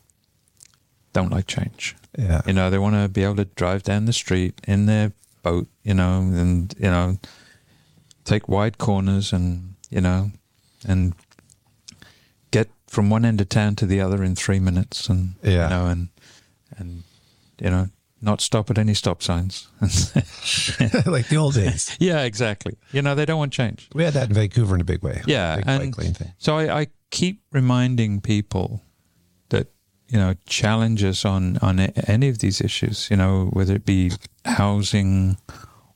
[1.12, 4.12] don't like change yeah, you know they want to be able to drive down the
[4.12, 7.18] street in their boat you know and you know
[8.24, 10.30] take wide corners and you know
[10.86, 11.14] and
[12.50, 15.64] get from one end of town to the other in three minutes and Yeah.
[15.64, 16.08] you know and
[16.76, 17.02] and
[17.60, 17.88] you know
[18.22, 19.68] not stop at any stop signs
[21.06, 21.96] like the old days.
[22.00, 24.84] yeah exactly you know they don't want change We had that in Vancouver in a
[24.84, 25.22] big way.
[25.26, 26.32] Yeah, big and-.
[26.38, 28.82] So I, I keep reminding people
[30.10, 33.08] you know challenges on on any of these issues.
[33.10, 34.12] You know whether it be
[34.44, 35.38] housing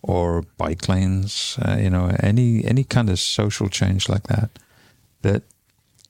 [0.02, 1.58] or bike lanes.
[1.60, 4.50] Uh, you know any any kind of social change like that.
[5.22, 5.42] That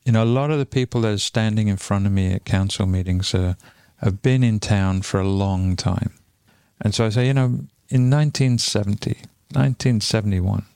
[0.04, 2.44] you know a lot of the people that are standing in front of me at
[2.44, 3.54] council meetings uh,
[3.96, 6.12] have been in town for a long time,
[6.80, 9.14] and so I say you know in 1970,
[9.52, 10.66] 1971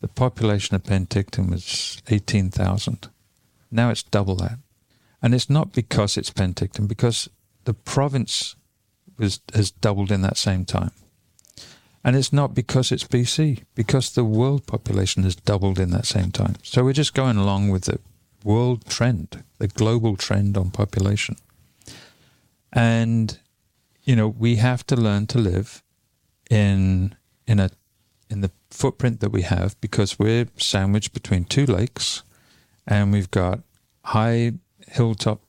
[0.00, 3.08] the population of Penticton was 18,000.
[3.70, 4.58] Now it's double that.
[5.26, 7.28] And it's not because it's Penticton, because
[7.64, 8.54] the province
[9.18, 10.92] was, has doubled in that same time.
[12.04, 16.30] And it's not because it's BC, because the world population has doubled in that same
[16.30, 16.54] time.
[16.62, 17.98] So we're just going along with the
[18.44, 21.34] world trend, the global trend on population.
[22.72, 23.36] And,
[24.04, 25.82] you know, we have to learn to live
[26.48, 27.16] in
[27.48, 27.70] in a
[28.30, 32.22] in the footprint that we have because we're sandwiched between two lakes
[32.86, 33.62] and we've got
[34.04, 34.52] high
[34.88, 35.40] hilltop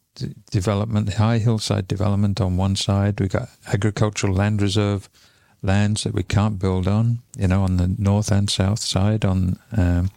[0.51, 3.19] development, high hillside development on one side.
[3.19, 5.09] We've got agricultural land reserve
[5.61, 9.25] lands that we can't build on, you know, on the north and south side.
[9.25, 10.11] On um,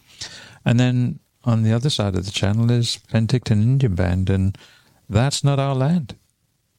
[0.64, 4.57] and then on the other side of the channel is Penticton Indian Band, and
[5.09, 6.16] that's not our land,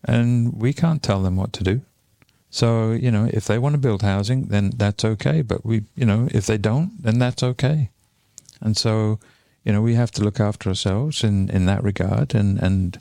[0.04, 1.82] and we can't tell them what to do.
[2.54, 5.42] So, you know, if they want to build housing, then that's okay.
[5.42, 7.89] But we, you know, if they don't, then that's okay.
[8.60, 9.20] And so,
[9.64, 12.99] you know, we have to look after ourselves in, in that regard and, and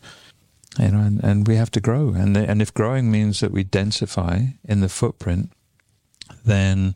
[0.78, 2.10] you know, and, and we have to grow.
[2.10, 5.52] And, and if growing means that we densify in the footprint,
[6.44, 6.94] then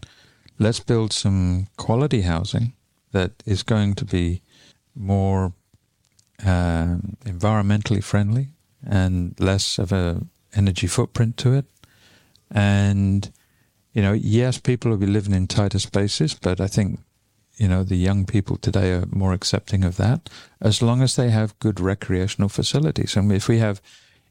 [0.58, 2.74] let's build some quality housing
[3.12, 4.42] that is going to be
[4.94, 5.52] more
[6.44, 8.48] um, environmentally friendly
[8.86, 10.20] and less of a
[10.54, 11.64] energy footprint to it
[12.50, 13.30] and,
[13.92, 17.00] you know, yes, people will be living in tighter spaces, but I think,
[17.56, 20.28] you know, the young people today are more accepting of that
[20.60, 23.16] as long as they have good recreational facilities.
[23.16, 23.80] And if we have,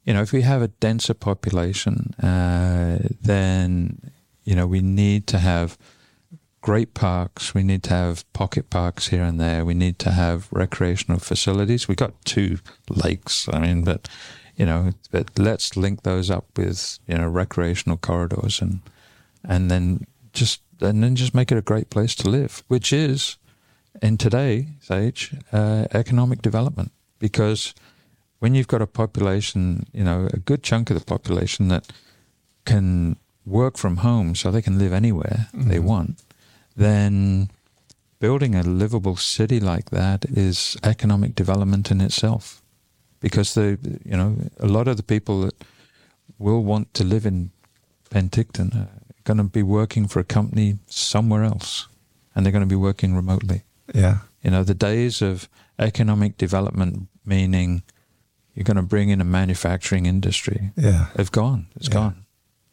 [0.04, 4.12] you know, if we have a denser population, uh, then,
[4.44, 5.78] you know, we need to have
[6.64, 7.54] great parks.
[7.54, 9.64] We need to have pocket parks here and there.
[9.64, 11.88] We need to have recreational facilities.
[11.88, 12.60] We got two
[12.90, 13.48] lakes.
[13.52, 14.10] I mean, but
[14.56, 18.80] you know, but let's link those up with you know recreational corridors and
[19.44, 23.38] and then just and then just make it a great place to live, which is
[24.02, 27.74] in today's age uh, economic development because
[28.40, 31.88] when you've got a population, you know, a good chunk of the population that
[32.66, 33.16] can
[33.46, 36.22] work from home so they can live anywhere they want,
[36.76, 37.50] then
[38.20, 42.62] building a livable city like that is economic development in itself.
[43.22, 45.56] Because the you know a lot of the people that
[46.38, 47.52] will want to live in
[48.10, 48.90] Penticton are
[49.24, 51.88] going to be working for a company somewhere else,
[52.36, 53.64] and they're going to be working remotely.
[53.94, 54.20] Yeah.
[54.44, 55.48] You know, the days of
[55.80, 57.84] economic development, meaning
[58.54, 61.08] you're going to bring in a manufacturing industry, Yeah.
[61.18, 61.68] have gone.
[61.76, 61.94] It's Yeah.
[61.94, 62.26] gone.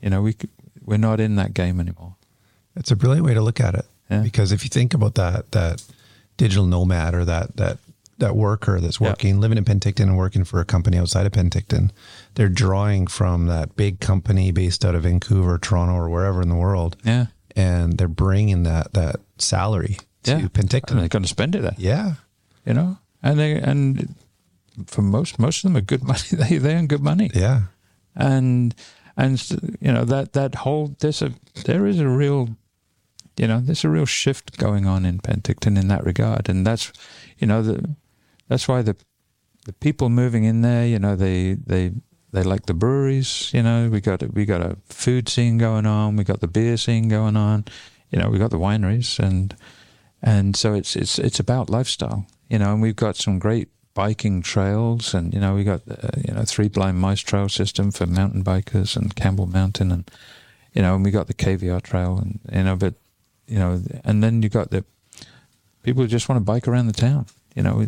[0.02, 0.34] You know, we
[0.84, 2.16] we're not in that game anymore.
[2.74, 3.86] It's a brilliant way to look at it.
[4.10, 4.22] Yeah.
[4.22, 5.82] Because if you think about that that
[6.36, 7.78] digital nomad or that that
[8.20, 9.08] that worker that's Yeah.
[9.08, 11.90] working, living in Penticton and working for a company outside of Penticton,
[12.34, 16.54] they're drawing from that big company based out of Vancouver, Toronto, or wherever in the
[16.54, 20.38] world, Yeah, and they're bringing that that salary to yeah.
[20.38, 20.96] And Penticton.
[20.98, 21.74] they're going to spend it there.
[21.78, 22.14] Yeah,
[22.64, 24.14] You know, and they and
[24.86, 26.20] for most most of them are good money.
[26.30, 27.30] They they earn good money.
[27.34, 27.62] yeah,
[28.14, 28.74] and
[29.16, 29.40] and
[29.80, 31.32] you know that that whole there's a
[31.66, 32.50] there is a real
[33.36, 36.92] you know there's a real shift going on in Penticton in that regard, and that's
[37.38, 37.90] you know the
[38.50, 38.96] that's why the
[39.64, 41.92] the people moving in there, you know, they they
[42.32, 43.50] they like the breweries.
[43.54, 46.76] You know, we got we got a food scene going on, we got the beer
[46.76, 47.64] scene going on.
[48.10, 49.56] You know, we got the wineries, and
[50.20, 52.26] and so it's it's it's about lifestyle.
[52.48, 56.08] You know, and we've got some great biking trails, and you know, we got uh,
[56.26, 60.10] you know three blind mice trail system for mountain bikers and Campbell Mountain, and
[60.74, 62.94] you know, and we got the KVR trail, and you know, but
[63.46, 64.84] you know, and then you got the
[65.84, 67.26] people who just want to bike around the town.
[67.54, 67.86] You know,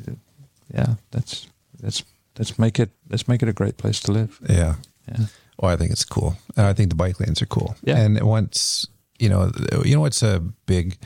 [0.74, 1.46] yeah, that's
[1.82, 2.02] let's
[2.38, 4.38] let's make it let's make it a great place to live.
[4.48, 4.74] yeah.
[5.08, 5.26] Yeah,
[5.58, 6.36] Well, I think it's cool.
[6.56, 7.74] And I think the bike lanes are cool.
[7.82, 7.98] Yeah.
[7.98, 8.86] And once,
[9.18, 9.50] you know,
[9.84, 10.96] you know what's a big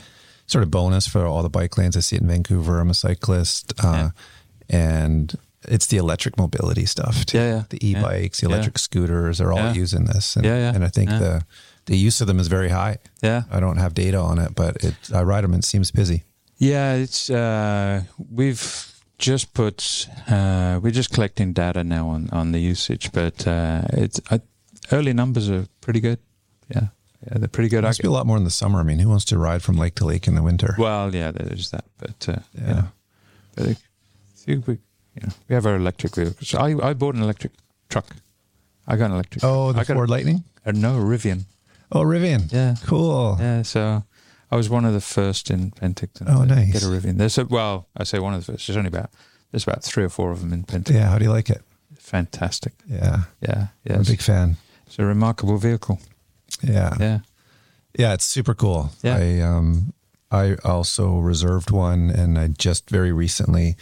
[0.45, 1.97] sort of bonus for all the bike lanes?
[1.97, 2.79] I see it in Vancouver.
[2.79, 3.73] I'm a cyclist.
[3.83, 4.09] Uh,
[4.69, 5.33] And
[5.67, 7.37] it's the electric mobility stuff too.
[7.37, 7.63] Yeah, yeah.
[7.69, 8.53] The e-bikes, the Yeah.
[8.53, 9.73] electric scooters, they're all Yeah.
[9.73, 10.35] using this.
[10.35, 10.75] And, Yeah, yeah.
[10.75, 11.19] and I think Yeah.
[11.19, 11.41] the
[11.85, 12.97] the use of them is very high.
[13.23, 15.89] yeah, I don't have data on it, but it, I ride them and it seems
[15.91, 16.23] busy.
[16.57, 16.93] yeah.
[16.95, 18.61] It's uh, we've
[19.17, 24.19] just put uh, we're just collecting data now on on the usage, but uh, it's
[24.31, 24.41] I,
[24.91, 26.19] early numbers are pretty good.
[26.69, 26.87] Yeah,
[27.25, 27.83] yeah, they're pretty good.
[27.85, 28.79] I Must be a lot more in the summer.
[28.79, 30.75] I mean, who wants to ride from lake to lake in the winter?
[30.77, 32.67] Well, yeah, there's that, but uh, Yeah.
[32.67, 32.87] you know,
[33.55, 33.75] but I
[34.35, 34.73] think we,
[35.15, 36.53] you know, we have our electric vehicles.
[36.53, 37.53] I I bought an electric
[37.89, 38.05] truck.
[38.87, 39.43] I got an electric.
[39.43, 40.43] oh, the Ford Lightning?
[40.65, 41.45] A, no Rivian.
[41.91, 42.51] Oh, Rivian.
[42.51, 42.75] Yeah.
[42.85, 43.37] Cool.
[43.39, 44.03] Yeah, so
[44.51, 46.71] I was one of the first in Penticton Oh, to nice.
[46.73, 47.17] get a Rivian.
[47.17, 48.67] There's a, well, I say one of the first.
[48.67, 49.09] There's only about
[49.51, 50.93] there's about three or four of them in Penticton.
[50.95, 51.09] Yeah.
[51.09, 51.61] How do you like it?
[51.99, 52.73] Fantastic.
[52.87, 53.23] Yeah.
[53.41, 53.95] Yeah, yeah.
[53.95, 54.57] I'm a big fan.
[54.85, 55.99] it's a remarkable vehicle.
[56.61, 56.93] Yeah.
[56.99, 57.19] Yeah.
[57.97, 58.91] Yeah, it's super cool.
[59.03, 59.17] Yeah.
[59.17, 59.93] I um
[60.31, 63.75] I also reserved one and I just very recently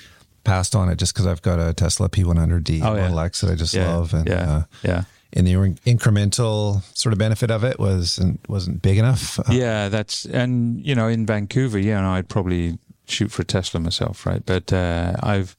[0.44, 3.02] passed on it just because I've got a Tesla P100D Oh, yeah.
[3.04, 3.96] Model X that I just Yeah.
[3.96, 4.52] love and yeah.
[4.52, 5.04] uh, yeah.
[5.36, 5.54] And the
[5.86, 9.40] incremental sort of benefit of it wasn't wasn't big enough.
[9.40, 12.78] Uh, yeah, that's and you know in Vancouver, yeah, and I'd probably
[13.08, 14.44] shoot for a Tesla myself, right?
[14.46, 15.56] But uh, I've,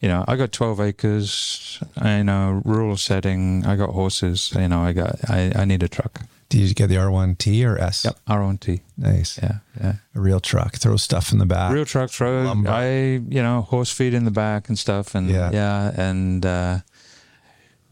[0.00, 3.64] you know, I got twelve acres, in a rural setting.
[3.66, 4.80] I got horses, you know.
[4.82, 6.22] I got I, I need a truck.
[6.48, 8.04] Did you get the R1T or S?
[8.04, 8.80] Yep, R1T.
[8.98, 9.38] Nice.
[9.40, 9.92] Yeah, yeah.
[10.16, 10.74] A real truck.
[10.74, 11.72] Throw stuff in the back.
[11.72, 12.42] Real truck throw.
[12.42, 12.68] lumber.
[12.70, 12.88] I
[13.28, 15.50] you know horse feed in the back and stuff, and Yeah.
[15.52, 16.78] yeah, and uh,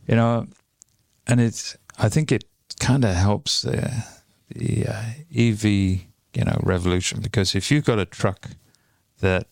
[0.08, 0.48] you know,
[1.28, 1.76] and it's.
[1.98, 2.44] I think it
[2.80, 4.04] kind of helps the
[4.54, 5.02] the uh,
[5.36, 8.48] EV you know revolution because if you've got a truck
[9.20, 9.46] that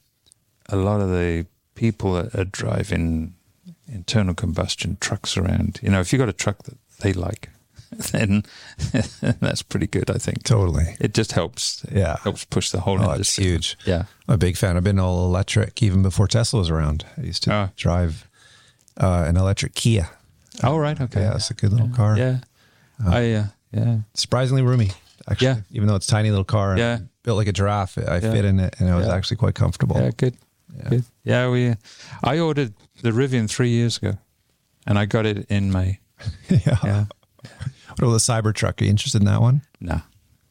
[0.68, 3.34] a lot of the people are, are driving
[3.88, 7.50] internal combustion trucks around, you know, if you've got a truck that they like,
[8.12, 8.42] then
[9.40, 10.10] that's pretty good.
[10.10, 10.96] I think Totally.
[11.00, 12.16] it just helps Yeah.
[12.22, 13.76] helps push the whole Oh, it's huge.
[13.84, 14.04] Yeah.
[14.28, 14.76] I'm a big fan.
[14.76, 17.04] I've been all electric even before Tesla was around.
[17.18, 17.68] I used to Oh.
[17.76, 18.28] drive
[18.96, 20.08] uh, an electric Kia.
[20.62, 21.20] Oh right, okay.
[21.20, 22.16] Yeah, it's a good little car.
[22.16, 22.38] Yeah.
[23.04, 23.98] I uh, yeah.
[24.14, 24.90] surprisingly roomy.
[25.28, 25.56] Actually, Yeah.
[25.70, 26.98] even though it's a tiny little car, and Yeah.
[27.22, 28.32] built like a giraffe, I Yeah.
[28.32, 29.14] fit in it, and it was Yeah.
[29.14, 29.96] actually quite comfortable.
[30.00, 30.36] Yeah, good.
[30.76, 30.88] Yeah.
[30.88, 31.04] Good.
[31.24, 31.74] Yeah, we
[32.22, 34.18] I ordered the Rivian 3 years ago
[34.86, 36.00] and I got it in May.
[36.48, 36.78] Yeah.
[36.84, 37.04] Yeah.
[37.98, 38.80] What about the Cybertruck?
[38.80, 39.62] Are you interested in that one?
[39.80, 40.00] No.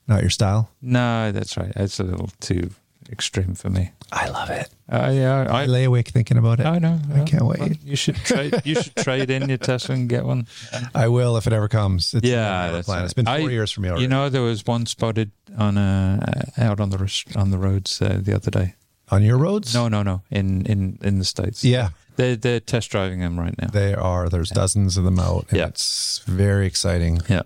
[0.07, 0.69] Not your style.
[0.81, 1.71] No, that's right.
[1.75, 2.71] It's a little too
[3.11, 3.91] extreme for me.
[4.11, 4.69] I love it.
[4.91, 6.65] Uh, yeah, I I lay awake thinking about it.
[6.65, 6.99] I know.
[7.13, 7.83] I can't wait.
[7.83, 8.61] You should trade.
[8.63, 10.47] You should trade in your Tesla and get one.
[10.93, 12.13] I will if it ever comes.
[12.13, 12.99] It's Yeah, that's planned.
[12.99, 13.05] right.
[13.05, 14.03] It's been four I- years for me already.
[14.03, 16.23] You know, there was one spotted on uh,
[16.57, 18.75] out on the on the roads uh, the other day.
[19.09, 19.73] on your roads?
[19.73, 20.21] No, no, no.
[20.29, 21.63] In in in the states.
[21.63, 23.67] Yeah, They're they're test driving them right now.
[23.71, 24.29] they are.
[24.29, 25.45] There's dozens of them out.
[25.49, 25.67] And Yeah.
[25.67, 27.21] It's very exciting.
[27.29, 27.41] Yeah.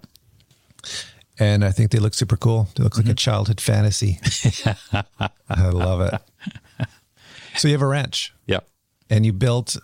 [1.40, 2.68] And I think they look super cool.
[2.76, 3.12] They look like Mm-hmm.
[3.12, 4.20] a childhood fantasy.
[5.50, 6.88] I love it.
[7.58, 8.60] So you have a ranch Yeah.
[9.10, 9.78] and you built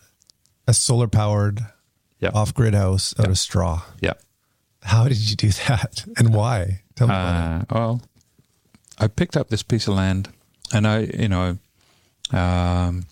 [0.68, 1.62] a solar powered
[2.20, 2.32] Yeah.
[2.34, 3.32] off grid house out Yeah.
[3.32, 3.82] of straw.
[4.02, 4.14] Yeah.
[4.84, 6.82] How did you do that, and why?
[6.96, 7.72] Tell me about it.
[7.72, 8.02] Uh, well,
[9.00, 10.30] I picked up this piece of land,
[10.74, 11.58] and I, you know,
[12.32, 13.06] um,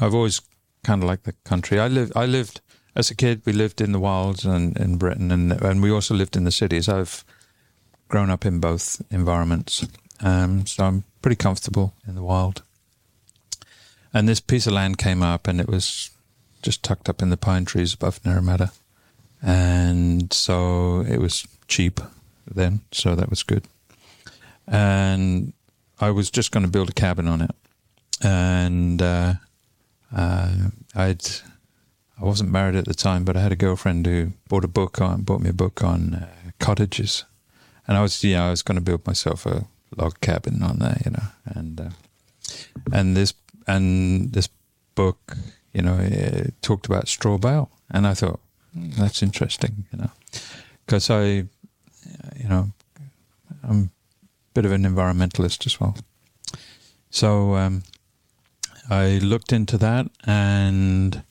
[0.00, 0.40] I've always
[0.84, 1.78] kind of liked the country.
[1.78, 2.60] I lived, I lived
[2.94, 3.42] as a kid.
[3.44, 6.50] We lived in the wilds and in Britain, and and we also lived in the
[6.52, 6.88] cities.
[6.88, 7.24] I've
[8.08, 9.86] grown up in both environments,
[10.20, 12.62] um, so I'm pretty comfortable in the wild.
[14.14, 16.10] And this piece of land came up, and it was
[16.62, 18.72] just tucked up in the pine trees above Naramata,
[19.42, 22.00] and so it was cheap
[22.46, 23.64] then, so that was good.
[24.66, 25.52] And
[26.00, 27.50] I was just going to build a cabin on it,
[28.22, 29.34] and uh,
[30.14, 30.50] uh,
[30.94, 31.22] I'd
[32.20, 35.00] I wasn't married at the time, but I had a girlfriend who bought a book
[35.00, 37.24] on bought me a book on uh, cottages,
[37.86, 39.66] and I was yeah I was going to build myself a
[39.96, 41.90] log cabin on there, you know, and uh,
[42.92, 43.34] and this
[43.66, 44.48] and this
[44.94, 45.36] book,
[45.72, 45.98] you know,
[46.62, 48.40] talked about straw bale, and I thought
[48.72, 50.10] "Hmm, that's interesting, you know,
[50.84, 51.24] because I,
[52.36, 52.70] you know,
[53.62, 53.88] I'm a
[54.54, 55.96] bit of an environmentalist as well.
[57.10, 57.82] So um,
[58.90, 61.22] I looked into that, and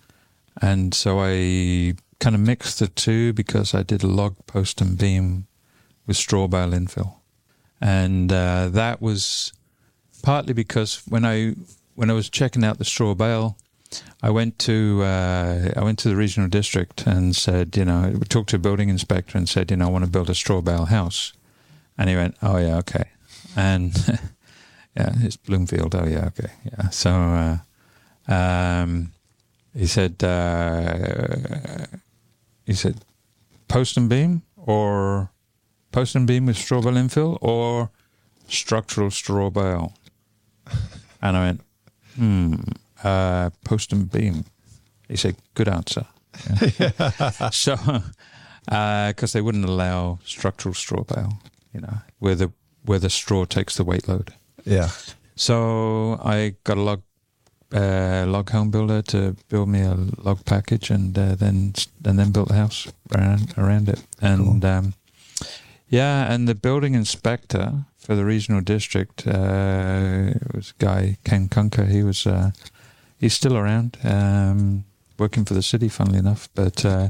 [0.62, 4.98] and so I kind of mixed the two because I did a log post and
[4.98, 5.48] beam
[6.08, 7.16] with straw bale infill,
[7.82, 9.54] and uh, that was
[10.24, 11.56] partly because when I
[11.96, 13.58] when I was checking out the straw bale,
[14.22, 18.26] I went to uh, I went to the regional district and said, you know, we
[18.26, 20.62] talked to a building inspector and said, you know, I want to build a straw
[20.62, 21.34] bale house,
[21.98, 23.06] and he went, oh yeah, okay,
[23.56, 23.96] and
[24.98, 25.96] yeah, it's Bloomfield.
[25.96, 26.90] Oh yeah, okay, yeah.
[26.90, 29.12] So uh, um,
[29.76, 31.86] he said uh,
[32.66, 33.04] he said
[33.68, 35.30] post and beam or
[35.96, 37.90] post and beam with straw bale infill or
[38.50, 39.94] structural straw bale,
[41.22, 41.62] and I went,
[42.18, 42.56] hmm,
[43.02, 44.44] uh, post and beam.
[45.08, 46.06] He said, good answer.
[46.78, 47.50] Yeah.
[47.52, 47.78] so,
[48.66, 51.40] because they wouldn't allow structural straw bale,
[51.74, 52.52] you know, where the
[52.84, 54.34] where the straw takes the weight load.
[54.66, 54.90] Yeah.
[55.36, 57.02] So I got a log
[57.74, 61.74] uh, log home builder to build me a log package, and uh, then
[62.04, 64.04] and then built the house around around it.
[64.22, 64.94] And um,
[65.96, 71.88] yeah, and the building inspector for the regional district uh, was a guy Ken Kunker.
[71.88, 72.52] He was uh,
[73.18, 74.84] he's still around, um,
[75.18, 76.50] working for the city, funnily enough.
[76.54, 77.10] But uh,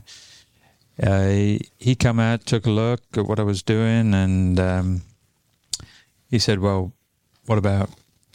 [1.01, 5.01] uh, he, he come out, took a look at what I was doing, and um,
[6.29, 6.93] he said, "Well,
[7.47, 7.89] what about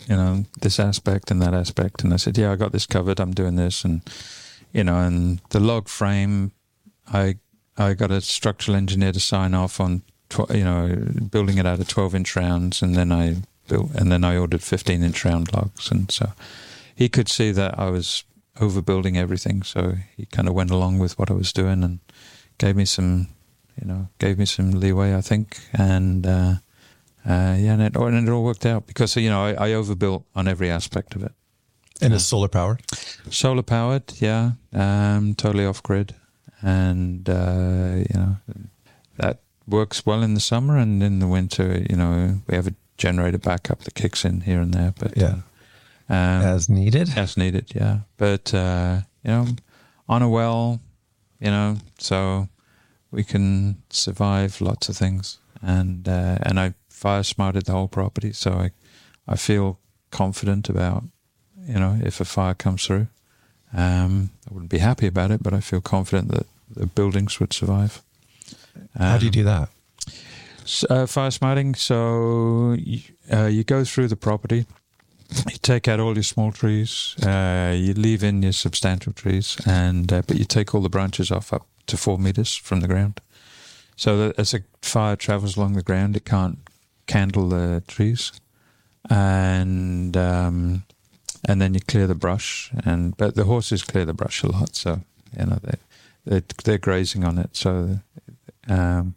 [0.08, 3.20] you know this aspect and that aspect?" And I said, "Yeah, I got this covered.
[3.20, 4.02] I'm doing this, and
[4.72, 6.50] you know, and the log frame,
[7.06, 7.36] I
[7.76, 10.96] I got a structural engineer to sign off on, tw- you know,
[11.30, 13.36] building it out of 12 inch rounds, and then I
[13.68, 16.32] built, and then I ordered 15 inch round logs, and so."
[17.00, 18.24] he could see that I was
[18.56, 21.98] overbuilding everything, so he kind of went along with what I was doing and
[22.58, 23.28] gave me some,
[23.80, 26.54] you know, gave me some leeway, I think, and uh,
[27.24, 30.26] uh, yeah, and it, and it all worked out because you know I, I overbuilt
[30.34, 31.32] on every aspect of it.
[32.02, 32.82] And it's solar powered.
[33.30, 36.14] Solar powered, yeah, um, totally off grid,
[36.60, 38.36] and uh, you know
[39.16, 39.40] that
[39.70, 41.84] works well in the summer and in the winter.
[41.88, 45.34] You know, we have a generator backup that kicks in here and there, but Yeah.
[46.08, 47.16] um, As needed.
[47.16, 48.00] as needed, yeah.
[48.16, 49.46] But uh, you know,
[50.08, 50.80] on a well,
[51.38, 52.48] you know, so
[53.10, 58.32] we can survive lots of things, and uh, and I fire smarted the whole property,
[58.32, 58.70] so I
[59.26, 59.78] I feel
[60.10, 61.04] confident about
[61.66, 63.06] you know if a fire comes through.
[63.72, 67.52] Um, I wouldn't be happy about it, but I feel confident that the buildings would
[67.52, 68.02] survive.
[68.98, 69.68] How do you do that?
[70.88, 71.74] Uh, fire smarting.
[71.74, 73.00] So you,
[73.32, 74.66] uh, you go through the property,
[75.48, 80.12] you take out all your small trees, uh, you leave in your substantial trees, and
[80.12, 83.20] uh, but you take all the branches off up to four meters from the ground,
[83.96, 86.58] so that as a fire travels along the ground, it can't
[87.06, 88.32] candle the trees,
[89.08, 90.84] and um,
[91.48, 94.76] and then you clear the brush, and but the horses clear the brush a lot,
[94.76, 95.00] so
[95.36, 95.78] you know they
[96.24, 97.98] they're, they're grazing on it, so.
[98.70, 99.14] Um,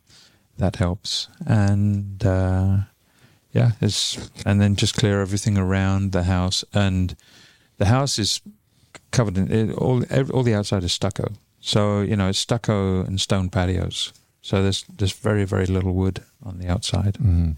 [0.58, 1.30] that helps.
[1.46, 2.78] And uh,
[3.52, 6.66] yeah, it's and then just clear everything around the house.
[6.74, 7.16] And
[7.78, 8.42] the house is
[9.12, 10.04] covered in it, all.
[10.34, 11.28] all the outside is stucco,
[11.60, 14.14] so you know it's stucco and stone patios.
[14.42, 17.56] So there's there's very very little wood on the outside, Mhm.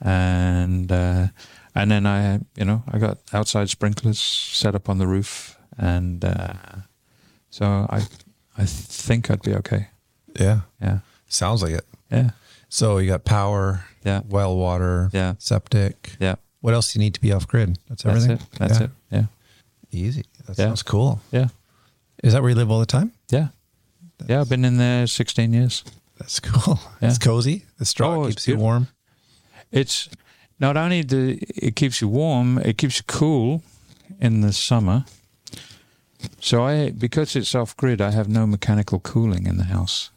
[0.00, 1.26] and uh,
[1.74, 6.24] and then I you know I got outside sprinklers set up on the roof, and
[6.24, 6.82] uh,
[7.50, 8.06] so I
[8.62, 9.88] I think I'd be okay.
[10.40, 10.60] Yeah.
[10.80, 11.84] Yeah, Sounds like it.
[12.10, 12.30] yeah,
[12.68, 15.34] So you got power, yeah, well water, yeah.
[15.38, 16.12] septic.
[16.18, 16.36] Yeah.
[16.60, 17.78] What else do you need to be off grid?
[17.88, 18.46] That's That's everything.
[18.52, 18.58] it.
[18.58, 18.84] That's Yeah.
[18.84, 18.90] it.
[19.12, 19.24] Yeah.
[19.92, 20.24] Easy.
[20.46, 20.64] That Yeah.
[20.66, 21.20] sounds cool.
[21.30, 21.48] Yeah.
[22.24, 23.12] Is that where you live all the time?
[23.30, 23.48] Yeah.
[24.26, 24.40] Yeah.
[24.40, 25.84] I've been in there 16 years.
[26.18, 26.80] That's cool.
[27.00, 27.08] Yeah.
[27.10, 27.64] It's cozy.
[27.78, 28.88] The straw Oh, keeps you warm.
[29.70, 30.08] It's
[30.58, 33.62] not only the it keeps you warm, it keeps you cool
[34.20, 35.04] in the summer.
[36.40, 40.10] So I because it's off grid, I have no mechanical cooling in the house.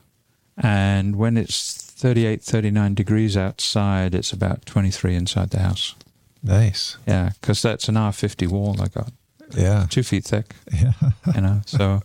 [0.63, 5.95] And when it's 38 39 degrees outside, it's about 23 inside the house.
[6.43, 6.97] Nice.
[7.07, 9.11] Yeah, cuz that's an R50 wall I got.
[9.57, 9.85] Yeah.
[9.89, 10.93] 2 feet thick, Yeah.
[11.35, 11.61] you know.
[11.65, 12.01] So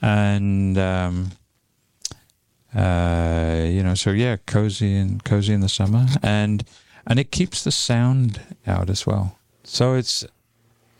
[0.00, 1.30] and um
[2.74, 6.64] uh you know, so yeah, cozy and cozy in the summer and
[7.06, 9.38] and it keeps the sound out as well.
[9.64, 10.24] So it's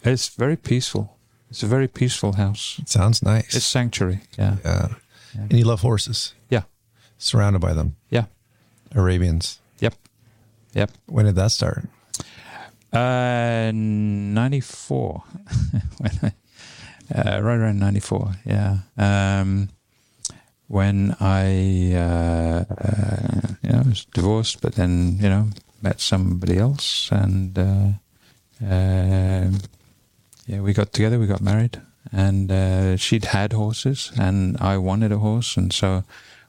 [0.05, 1.17] it's very peaceful.
[1.51, 2.77] It's a very peaceful house.
[2.79, 3.55] It sounds nice.
[3.57, 4.21] It's sanctuary.
[4.39, 4.57] Yeah.
[4.65, 4.89] yeah.
[5.35, 6.35] And you love horses.
[6.51, 6.63] Yeah.
[7.19, 7.97] Surrounded by them.
[8.11, 8.27] Yeah.
[8.95, 9.59] Arabians.
[9.81, 9.95] Yep.
[10.75, 10.91] Yep.
[11.07, 11.85] When did that start?
[12.93, 15.25] Uh, 94.
[16.05, 16.33] I,
[17.15, 18.33] uh, right around 94.
[18.47, 18.79] Yeah.
[18.97, 19.69] Um,
[20.69, 25.49] when I, uh, uh, you know, was divorced, but then, you know,
[25.83, 27.89] met somebody else and, uh,
[28.61, 29.59] um
[30.47, 35.13] yeah, we got together, we got married and, uh, she'd had horses and I wanted
[35.13, 35.57] a horse.
[35.57, 36.05] And so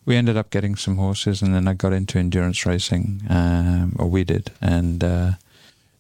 [0.06, 4.08] we ended up getting some horses and then I got into endurance racing, um, or
[4.08, 4.52] we did.
[4.62, 5.32] And, uh,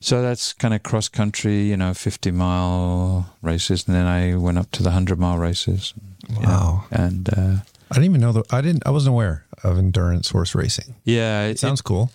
[0.01, 3.85] so that's kind of cross country, you know, 50 mile races.
[3.87, 5.93] And then I went up to the 100 mile races.
[6.29, 6.85] you know, Wow.
[6.91, 7.55] and uh,
[7.91, 8.53] I didn't even know that.
[8.53, 8.83] I didn't.
[8.85, 10.95] I wasn't aware of endurance horse racing.
[11.03, 12.11] yeah, It sounds cool.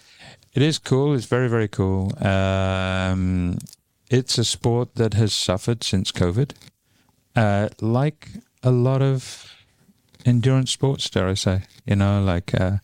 [0.55, 1.15] it is cool.
[1.15, 2.13] It's very, very cool.
[2.27, 3.59] Um,
[4.09, 6.53] it's a sport that has suffered since COVID.
[7.37, 8.29] Uh, like
[8.63, 9.51] a lot of
[10.25, 11.63] endurance sports, dare I say.
[11.87, 12.79] You know, like uh,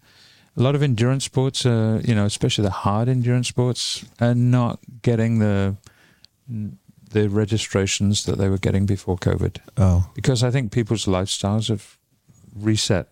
[0.57, 4.79] a lot of endurance sports, uh, you know, especially the hard endurance sports, are not
[5.03, 5.77] getting the
[7.13, 9.59] the registrations that they were getting before COVID.
[9.77, 11.97] Oh, because I think people's lifestyles have
[12.55, 13.09] reset.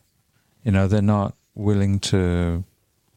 [0.65, 2.65] You know, they're not willing to,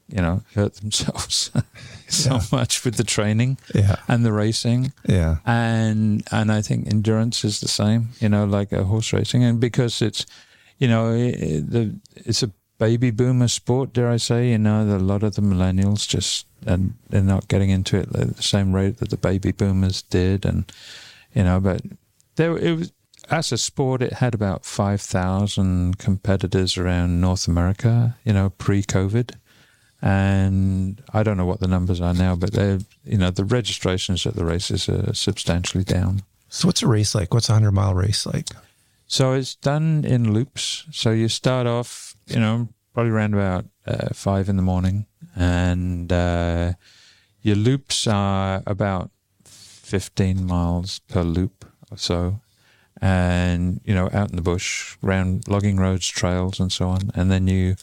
[0.07, 1.51] you know, hurt themselves
[2.07, 2.41] so Yeah.
[2.51, 7.59] much with the training yeah, and the racing, yeah, and and I think endurance is
[7.59, 8.09] the same.
[8.19, 10.25] You know, like a horse racing, and because it's,
[10.81, 14.49] you know, the it's a baby boomer sport, dare I say?
[14.49, 18.35] You know, a lot of the millennials just and they're not getting into it at
[18.35, 20.71] the same rate that the baby boomers did, and
[21.35, 21.83] you know, but
[22.35, 22.91] there it was
[23.29, 28.17] as a sport, it had about five thousand competitors around North America.
[28.25, 29.35] You know, pre-COVID,
[30.01, 34.25] and I don't know what the numbers are now, but they're you know the registrations
[34.25, 36.23] at the races are substantially down.
[36.49, 37.35] So what's a race like?
[37.35, 38.47] What's a hundred mile race like?
[39.11, 40.85] So it's done in loops.
[40.91, 45.05] So you start off, you know, probably around about uh, five in the morning,
[45.35, 46.75] and uh,
[47.41, 49.11] your loops are about
[49.43, 52.39] fifteen miles per loop or so,
[53.01, 57.11] and you know, out in the bush, around logging roads, trails, and so on.
[57.13, 57.75] And then you,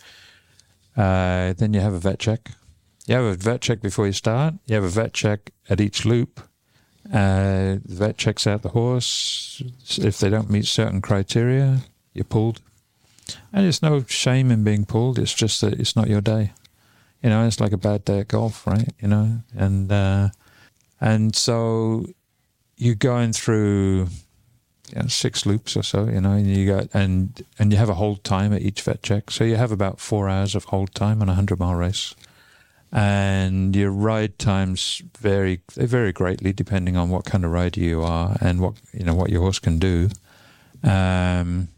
[0.97, 2.53] uh, then you have a vet check.
[3.07, 4.55] You have a vet check before you start.
[4.65, 6.41] You have a vet check at each loop.
[7.13, 9.63] Uh, the vet checks out the horse.
[9.97, 11.81] If they don't meet certain criteria,
[12.13, 12.61] you're pulled.
[13.53, 15.19] And it's no shame in being pulled.
[15.19, 16.53] It's just that it's not your day.
[17.23, 18.91] You know, it's like a bad day at golf, right?
[19.01, 20.29] You know, and uh,
[21.01, 22.07] and so
[22.77, 24.09] you're going through
[24.91, 26.05] you know, six loops or so.
[26.05, 29.03] You know, and you got and and you have a hold time at each vet
[29.03, 29.31] check.
[29.31, 32.15] So you have about four hours of hold time on a hundred mile race
[32.91, 38.03] and your ride times vary they vary greatly depending on what kind of rider you
[38.03, 40.09] are and what you know what your horse can do.
[40.83, 41.69] Um,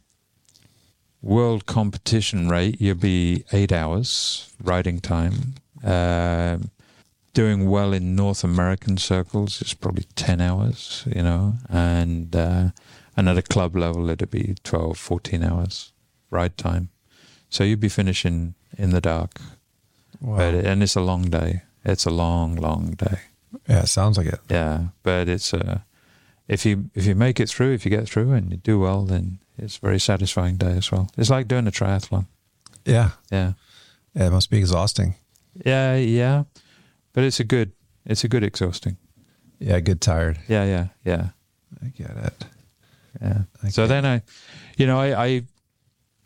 [1.23, 5.55] world competition rate you'll be eight hours riding time.
[5.83, 6.71] Um
[7.33, 12.71] doing well in North American circles is probably ten hours, you know, and uh,
[13.17, 15.93] and at a club level it'd be 12, 14 hours
[16.31, 16.91] ride time.
[17.49, 19.41] So you'd be finishing in the dark
[20.21, 20.37] Wow.
[20.37, 21.63] but and it's a long day.
[21.85, 23.21] It's a long, long day.
[23.69, 24.41] yeah, it sounds like it.
[24.51, 25.85] Yeah, but it's a
[26.49, 29.05] if you if you make it through, if you get through and you do well,
[29.07, 31.09] then it's a very satisfying day as well.
[31.17, 32.27] It's like doing a triathlon.
[32.85, 33.53] Yeah, Yeah,
[34.15, 35.15] yeah, it must be exhausting.
[35.67, 36.45] yeah, yeah.
[37.13, 37.73] But it's a good
[38.07, 38.97] it's a good exhausting.
[39.59, 40.39] Yeah, good tired.
[40.49, 41.29] Yeah, yeah, yeah,
[41.83, 42.45] I get it.
[43.21, 43.43] yeah.
[43.63, 44.23] I So then I,
[44.77, 45.45] you know, I,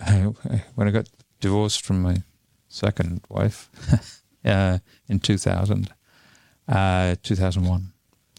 [0.00, 0.14] I
[0.74, 1.08] when I got
[1.40, 2.22] divorced from my
[2.74, 3.70] second wife,
[4.44, 5.90] uh, in 2000,
[6.68, 7.92] uh, 2001,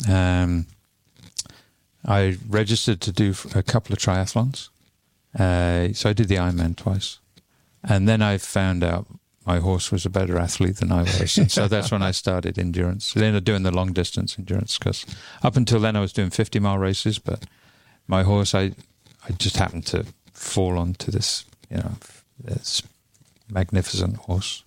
[0.10, 0.68] um,
[2.06, 4.70] I registered to do a couple of triathlons.
[5.38, 7.20] Uh, so I did the Ironman twice.
[7.84, 9.08] And then I found out
[9.46, 11.38] my horse was a better athlete than I was.
[11.38, 13.14] And so that's when I started endurance.
[13.14, 15.06] Then doing the long distance endurance because
[15.44, 17.46] up until then I was doing 50 mile races, but
[18.08, 18.72] my horse, I,
[19.28, 21.92] I just happened to fall onto this, you know,
[22.40, 22.82] this
[23.50, 24.64] magnificent horse,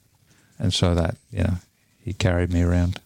[0.59, 1.55] and so that you know
[2.01, 3.01] he carried me around.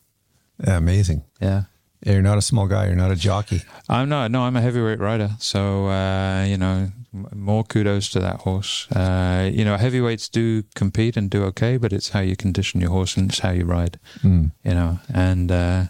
[0.65, 1.25] Amazing.
[1.41, 1.65] Yeah.
[2.05, 2.87] Yeah, you're not a small guy.
[2.87, 3.63] You're not a jockey.
[3.89, 4.33] I'm not.
[4.33, 5.31] No, I'm a heavyweight rider.
[5.39, 8.91] So uh, you know, m- more kudos to that horse.
[8.91, 12.91] Uh, you know, heavyweights do compete and do okay, but it's how you condition your
[12.91, 14.01] horse and it's how you ride.
[14.25, 14.51] Mm.
[14.65, 15.85] You know, and uh,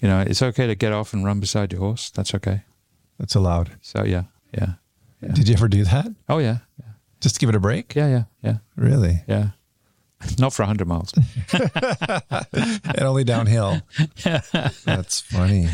[0.00, 2.10] you know, it's okay to get off and run beside your horse.
[2.10, 2.62] That's okay.
[3.20, 3.70] That's allowed.
[3.82, 4.72] So yeah, yeah,
[5.20, 5.32] yeah.
[5.32, 6.06] Did you ever do that?
[6.28, 6.58] Oh yeah,
[7.22, 7.94] Just to give it a break?
[7.94, 9.22] yeah, yeah, yeah, Really?
[9.26, 9.48] yeah.
[10.38, 11.12] Not for hundred miles.
[11.52, 13.80] and only downhill.
[14.84, 15.68] That's funny.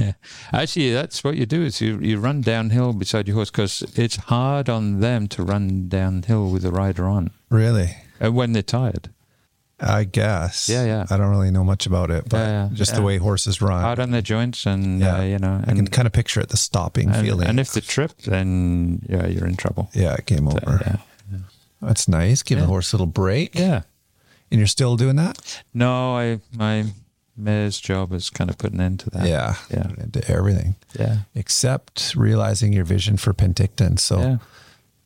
[0.53, 4.16] Actually, that's what you do is you, you run downhill beside your horse because it's
[4.16, 7.96] hard on them to run downhill with the rider on Really?
[8.24, 9.11] uh, when they're tired.
[9.80, 10.68] I guess.
[10.68, 11.07] Yeah, yeah.
[11.11, 13.80] I don't really know much about it, but Yeah, yeah, just the way horses run.
[13.82, 15.18] Hard on their joints and, Yeah.
[15.18, 17.46] uh, you know, I can kind of picture it, the stopping and, feeling.
[17.49, 19.90] and if they trip, then yeah, you're in trouble.
[19.92, 20.99] yeah, it came So, over.
[21.81, 21.89] Yeah.
[21.89, 22.43] That's nice.
[22.43, 23.55] Give the horse a little break.
[23.59, 23.83] Yeah.
[24.51, 25.62] And you're still doing that?
[25.74, 26.87] No, I my
[27.37, 29.26] mayor's job is kind of put an end to that.
[29.26, 29.55] Yeah.
[29.70, 29.89] Yeah.
[29.99, 30.74] Into everything.
[30.99, 31.18] Yeah.
[31.35, 33.99] Except realizing your vision for Penticton.
[33.99, 34.37] So Yeah.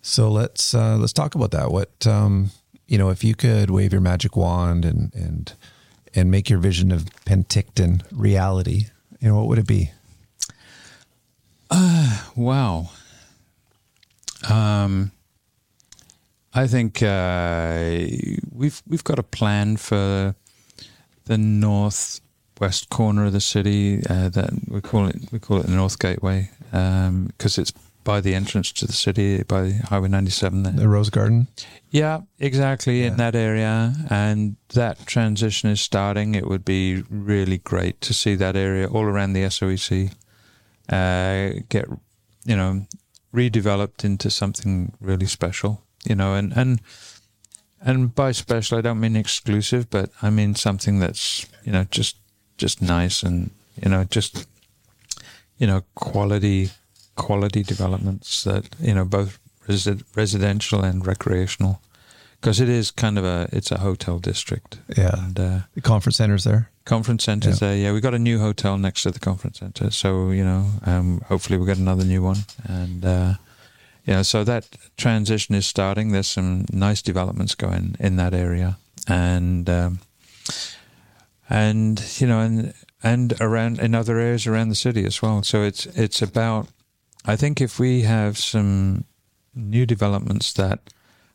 [0.01, 1.71] so let's uh let's talk about that.
[1.71, 2.51] What um
[2.87, 5.53] you know, if you could wave your magic wand and and
[6.15, 8.87] and make your vision of Penticton reality,
[9.21, 9.91] you know, what would it be?
[12.37, 12.91] Wow.
[14.49, 15.13] Um,
[16.55, 18.07] I think uh,
[18.53, 20.35] we've we've got a plan for
[21.25, 24.03] the northwest corner of the city.
[24.09, 27.73] Uh, that we call it we call it the North Gateway because it's
[28.05, 30.73] by the entrance to the city by Highway 97 there.
[30.73, 31.49] The Rose Garden?
[31.91, 36.35] Yeah, exactly in that area, and that transition is starting.
[36.35, 40.13] It would be really great to see that area all around the SOEC
[40.89, 41.87] uh, get,
[42.45, 42.87] you know,
[43.35, 45.83] redeveloped into something really special.
[46.09, 46.81] You know, and and
[47.81, 52.17] and by special, I don't mean exclusive, but I mean something that's you know just
[52.59, 53.51] just nice and
[53.83, 54.47] you know just
[55.59, 56.71] you know quality
[57.17, 59.39] quality developments that you know both
[59.69, 61.81] resi- residential and recreational
[62.41, 65.11] because it is kind of a it's a hotel district Yeah.
[65.19, 66.69] and uh, The conference center's there.
[66.85, 67.69] conference centers Yeah.
[67.69, 70.67] there yeah we got a new hotel next to the conference center so you know
[70.87, 73.35] um, hopefully we'll get another new one and uh,
[74.07, 76.11] know so that transition is starting.
[76.11, 78.79] There's some nice developments going in that area.
[79.09, 80.01] And um,
[81.49, 85.43] and you know and and around in other areas around the city as well.
[85.43, 86.69] So it's it's about
[87.25, 89.05] I think if we have some
[89.55, 90.81] new developments that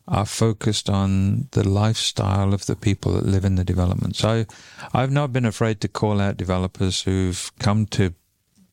[0.08, 4.16] are focused on the lifestyle of the people that live in the development.
[4.16, 4.46] So
[4.94, 8.14] I've not been afraid to call out developers who've come to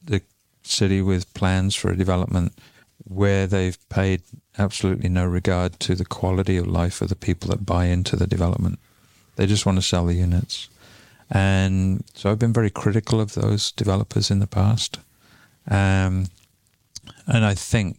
[0.02, 0.22] the
[0.64, 2.54] city with plans for a development
[3.04, 4.22] where they've paid
[4.58, 8.28] absolutely no regard to the quality of life of the people that buy into the
[8.28, 8.80] development.
[9.36, 10.70] They just want to sell the units.
[11.30, 15.00] And so I've been very critical of those developers in the past.
[15.70, 16.28] Um,
[17.28, 17.98] and I think,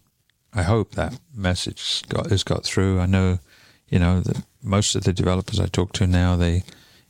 [0.54, 3.00] I hope that message got, has got through.
[3.00, 3.38] I know,
[3.88, 6.62] you know, that most of the developers I talk to now, they,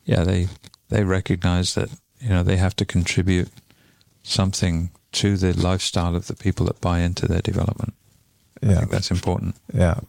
[0.04, 0.48] yeah, they
[0.88, 3.48] they recognize that you know they have to contribute
[4.22, 7.94] something to the lifestyle of the people that buy into their development.
[8.62, 8.78] I Yeah.
[8.80, 9.56] think that's important.
[9.74, 10.00] Yeah.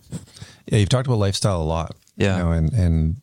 [0.68, 0.78] Yeah.
[0.80, 1.96] You've talked about lifestyle a lot.
[2.18, 2.38] Yeah.
[2.38, 3.16] You know, and, and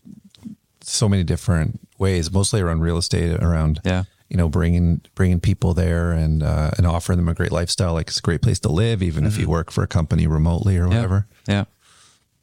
[0.81, 5.73] so many different ways, mostly around real estate, around, Yeah, you know, bringing, bringing people
[5.75, 7.95] there and, uh, and offering them a great lifestyle.
[7.95, 10.77] Like it's a great place to live, even if you work for a company remotely
[10.77, 10.93] or Mm-hmm.
[10.93, 11.27] yeah, whatever.
[11.49, 11.65] yeah.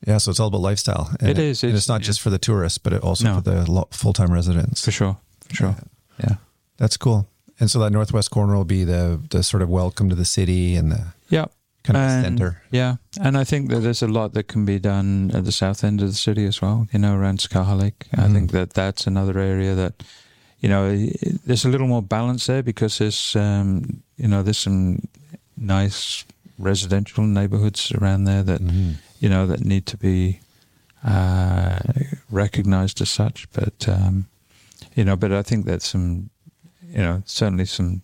[0.08, 0.18] Yeah.
[0.18, 1.12] so it's all about lifestyle.
[1.20, 1.64] And It is.
[1.64, 3.36] and It's- it's not just for the tourists, but it also No.
[3.36, 4.84] for the full-time residents.
[4.84, 5.18] for sure,
[5.48, 5.76] for sure.
[6.24, 6.36] Yeah,
[6.78, 7.28] That's cool.
[7.62, 10.76] And so that Northwest corner will be the, the sort of welcome to the city
[10.76, 11.46] and the yeah.
[11.84, 12.62] kind of And- center.
[12.72, 15.84] Yeah, and I think that there's a lot that can be done at the south
[15.84, 16.88] end of the city as well.
[16.92, 18.08] You know, around Skaha Lake.
[18.18, 19.94] I think that that's another area that,
[20.60, 20.90] you know,
[21.46, 25.08] there's a little more balance there because there's, um, you know, there's some
[25.56, 26.26] nice
[26.58, 28.96] residential neighborhoods around there that Mhm.
[29.20, 30.40] you know that need to be
[31.04, 31.78] uh,
[32.32, 33.48] recognized as such.
[33.52, 34.26] But um,
[34.96, 36.30] you know, but I think that some,
[36.92, 38.02] you know, certainly some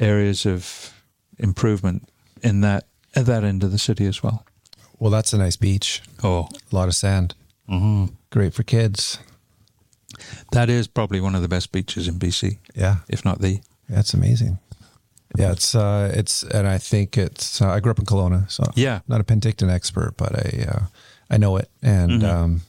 [0.00, 0.92] areas of
[1.38, 2.08] improvement
[2.42, 2.84] in that
[3.14, 4.44] at that end of the city as well.
[4.98, 6.02] Well, that's a nice beach.
[6.22, 7.34] Oh, A lot of sand.
[7.68, 8.06] mm-hmm.
[8.30, 9.18] Great for kids.
[10.52, 12.96] that is probably one of the best beaches in BC, Yeah.
[13.08, 13.60] if not the.
[13.88, 14.58] That's amazing.
[15.36, 17.60] Yeah, it's uh, it's, and I think it's.
[17.60, 19.00] Uh, I grew up in Kelowna, so Yeah.
[19.08, 20.82] not a Penticton expert, but I uh,
[21.30, 22.28] I know it, and Mhm.
[22.30, 22.60] um,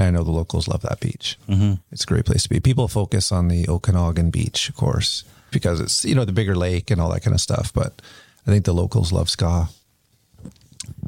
[0.00, 1.38] and I know the locals love that beach.
[1.48, 1.74] Mm-hmm.
[1.92, 2.60] It's a great place to be.
[2.60, 6.90] People focus on the Okanagan Beach, of course, because it's you know the bigger lake
[6.90, 7.72] and all that kind of stuff.
[7.72, 8.00] But
[8.46, 9.68] I think the locals love Ska.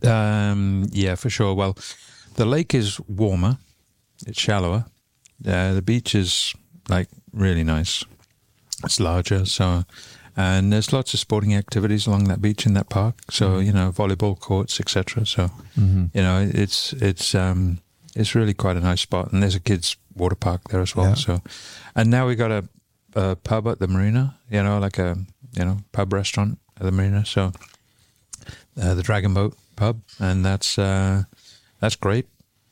[0.05, 1.55] Um, yeah, for sure.
[1.55, 1.77] Well,
[2.35, 3.59] the lake is warmer,
[4.27, 4.85] it's shallower.
[5.47, 6.55] Uh, the beach is
[6.89, 8.05] like really nice.
[8.85, 9.85] It's larger, so
[10.37, 13.15] and there's lots of sporting activities along that beach in that park.
[13.31, 13.67] So Mm-hmm.
[13.67, 15.25] you know, volleyball courts, etc.
[15.27, 17.79] So you know, it's it's um
[18.17, 21.09] it's really quite a nice spot, and there's a kids water park there as well.
[21.09, 21.15] Yeah.
[21.15, 21.43] So,
[21.95, 22.69] and now we got a,
[23.15, 24.37] a pub at the marina.
[24.51, 25.17] You know, like a
[25.57, 27.25] you know pub restaurant at the marina.
[27.25, 27.53] So
[28.81, 31.25] uh, the Dragon Boat pub, and that's uh,
[31.81, 32.27] that's great.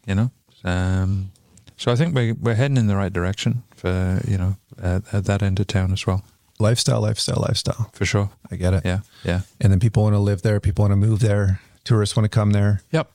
[0.06, 0.30] You know,
[0.64, 1.30] um,
[1.76, 5.24] so I think we're we're heading in the right direction for you know at, at
[5.24, 6.22] that end of town as well,
[6.58, 7.90] Lifestyle, lifestyle, lifestyle.
[7.92, 8.30] for sure.
[8.50, 8.82] I get it.
[8.84, 10.60] Yeah, yeah, And then people want to live there.
[10.60, 11.60] People want to move there.
[11.84, 12.82] Tourists want to come there.
[12.90, 13.10] yep,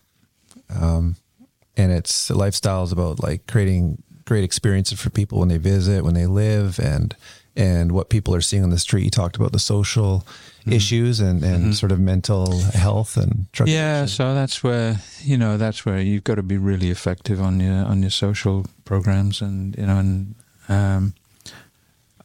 [1.77, 6.13] and it's lifestyle is about like creating great experiences for people when they visit, when
[6.13, 7.15] they live, and
[7.55, 9.03] and what people are seeing on the street.
[9.03, 10.25] You talked about the social
[10.65, 13.99] issues and and sort of mental health and drug yeah.
[13.99, 14.15] addiction.
[14.15, 17.85] So that's where you know that's where you've got to be really effective on your
[17.85, 20.35] on your social programs, and you know, and
[20.69, 21.13] um,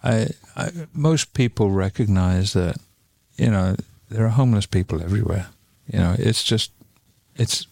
[0.03, 2.77] I, I most people recognize that
[3.37, 3.77] you know
[4.09, 5.47] there are homeless people everywhere.
[5.93, 6.73] You know, it's just
[7.37, 7.67] it's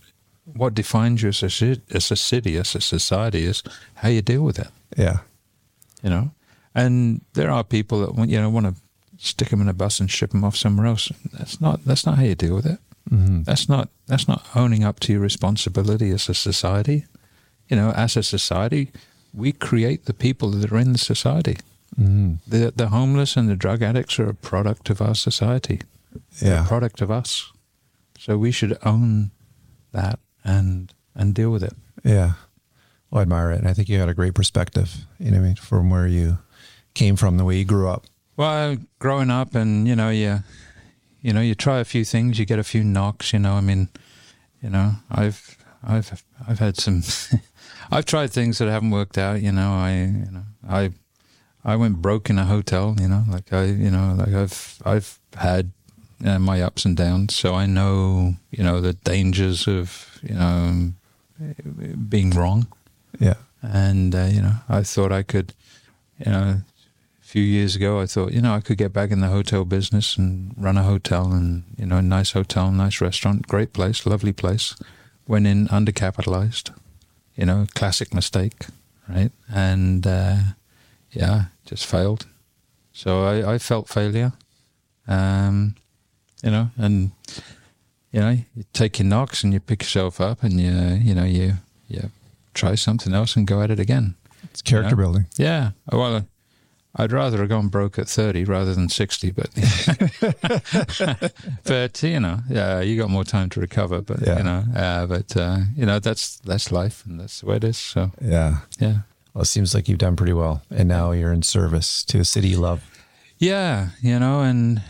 [0.55, 3.63] what defines you as a as a city, as a society, is
[3.95, 4.69] how you deal with it.
[4.97, 5.19] yeah,
[6.03, 6.31] You know,
[6.75, 8.75] and there are people that want you know want to
[9.19, 11.13] stick them in a bus and ship them off somewhere else.
[11.33, 12.79] That's not that's not how you deal with it.
[13.11, 13.43] mm-hmm.
[13.43, 17.05] That's not that's not owning up to your responsibility as a society.
[17.69, 18.91] You know, as a society,
[19.35, 21.59] we create the people that are in the society.
[21.99, 22.35] Mm-hmm.
[22.47, 25.81] The the homeless and the drug addicts are a product of our society.
[26.41, 27.53] They're yeah, a product of us.
[28.19, 29.31] So we should own
[29.93, 31.75] that and and deal with it.
[32.05, 32.33] yeah.
[33.11, 35.07] Well, I admire it, and I think you had a great perspective.
[35.19, 36.39] You know, I mean, from where you
[36.95, 38.05] came from, the way you grew up.
[38.37, 40.41] Well, growing up, and you know, you,
[41.23, 43.33] you know, you try a few things, you get a few knocks.
[43.33, 43.89] You know, I mean,
[44.63, 47.03] you know, I've, I've, I've had some,
[47.91, 49.41] I've tried things that haven't worked out.
[49.41, 50.91] You know, I, you know, I,
[51.65, 52.95] I went broke in a hotel.
[53.01, 55.73] You know, like I, you know, like I've, I've had
[56.25, 60.93] uh, my ups and downs, so I know, you know, the dangers of, you know,
[62.09, 62.67] being wrong
[63.19, 65.53] Yeah, and uh, you know I thought I could,
[66.19, 66.63] you know,
[67.23, 69.65] a few years ago I thought you know I could get back in the hotel
[69.65, 74.07] business and run a hotel and you know a nice hotel, nice restaurant, great place,
[74.07, 74.75] lovely place.
[75.27, 76.73] Went in undercapitalized,
[77.37, 78.67] you know, classic mistake,
[79.09, 79.31] right?
[79.53, 80.37] And uh,
[81.13, 82.27] yeah, just failed.
[82.93, 84.33] So I, I felt failure,
[85.07, 85.75] um,
[86.43, 87.11] you know, and
[88.13, 90.71] you know you take your knocks and you pick yourself up and you
[91.03, 91.55] you know you
[91.89, 92.11] you
[92.55, 94.15] try something else and go at it again.
[94.45, 95.03] it's character Yeah.
[95.03, 95.27] building.
[95.37, 95.71] Yeah.
[95.93, 96.27] Well,
[96.97, 99.51] I'd rather have gone broke at 30 rather than 60, but,
[101.65, 104.39] but, you know, yeah, you got more time to recover, but, Yeah.
[104.39, 107.65] you know, uh, but, uh, you know, that's, that's life and that's the way it
[107.65, 107.77] is.
[107.79, 108.59] So, Yeah.
[108.81, 108.99] yeah.
[109.35, 112.25] Well, it seems like you've done pretty well, and now you're in service to a
[112.25, 112.83] city you love.
[113.39, 113.91] Yeah.
[114.03, 114.83] You know, and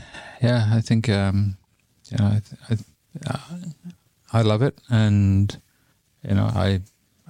[0.43, 1.57] yeah, I think, um,
[2.11, 2.41] you know, I,
[2.71, 2.77] I,
[3.27, 3.39] uh,
[4.33, 4.79] I love it.
[4.91, 5.57] And,
[6.23, 6.81] you know, I,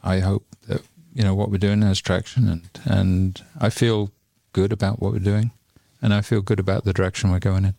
[0.02, 0.82] I hope that,
[1.14, 4.10] you know, what we're doing has traction and, and I feel
[4.52, 5.52] good about what we're doing
[6.00, 7.74] and I feel good about the direction we're going in.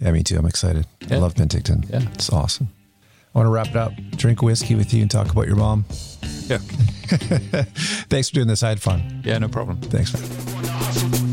[0.00, 0.36] Yeah, me too.
[0.36, 0.86] I'm excited.
[1.10, 1.88] I love Penticton.
[1.88, 2.02] Yeah.
[2.12, 2.68] It's awesome.
[3.34, 5.84] I want to wrap it up, drink whiskey with you, and talk about your mom.
[6.46, 6.58] Yeah.
[8.08, 8.62] Thanks for doing this.
[8.62, 9.22] I had fun.
[9.24, 9.80] Yeah, no problem.
[9.80, 10.14] Thanks.
[10.14, 11.25] man.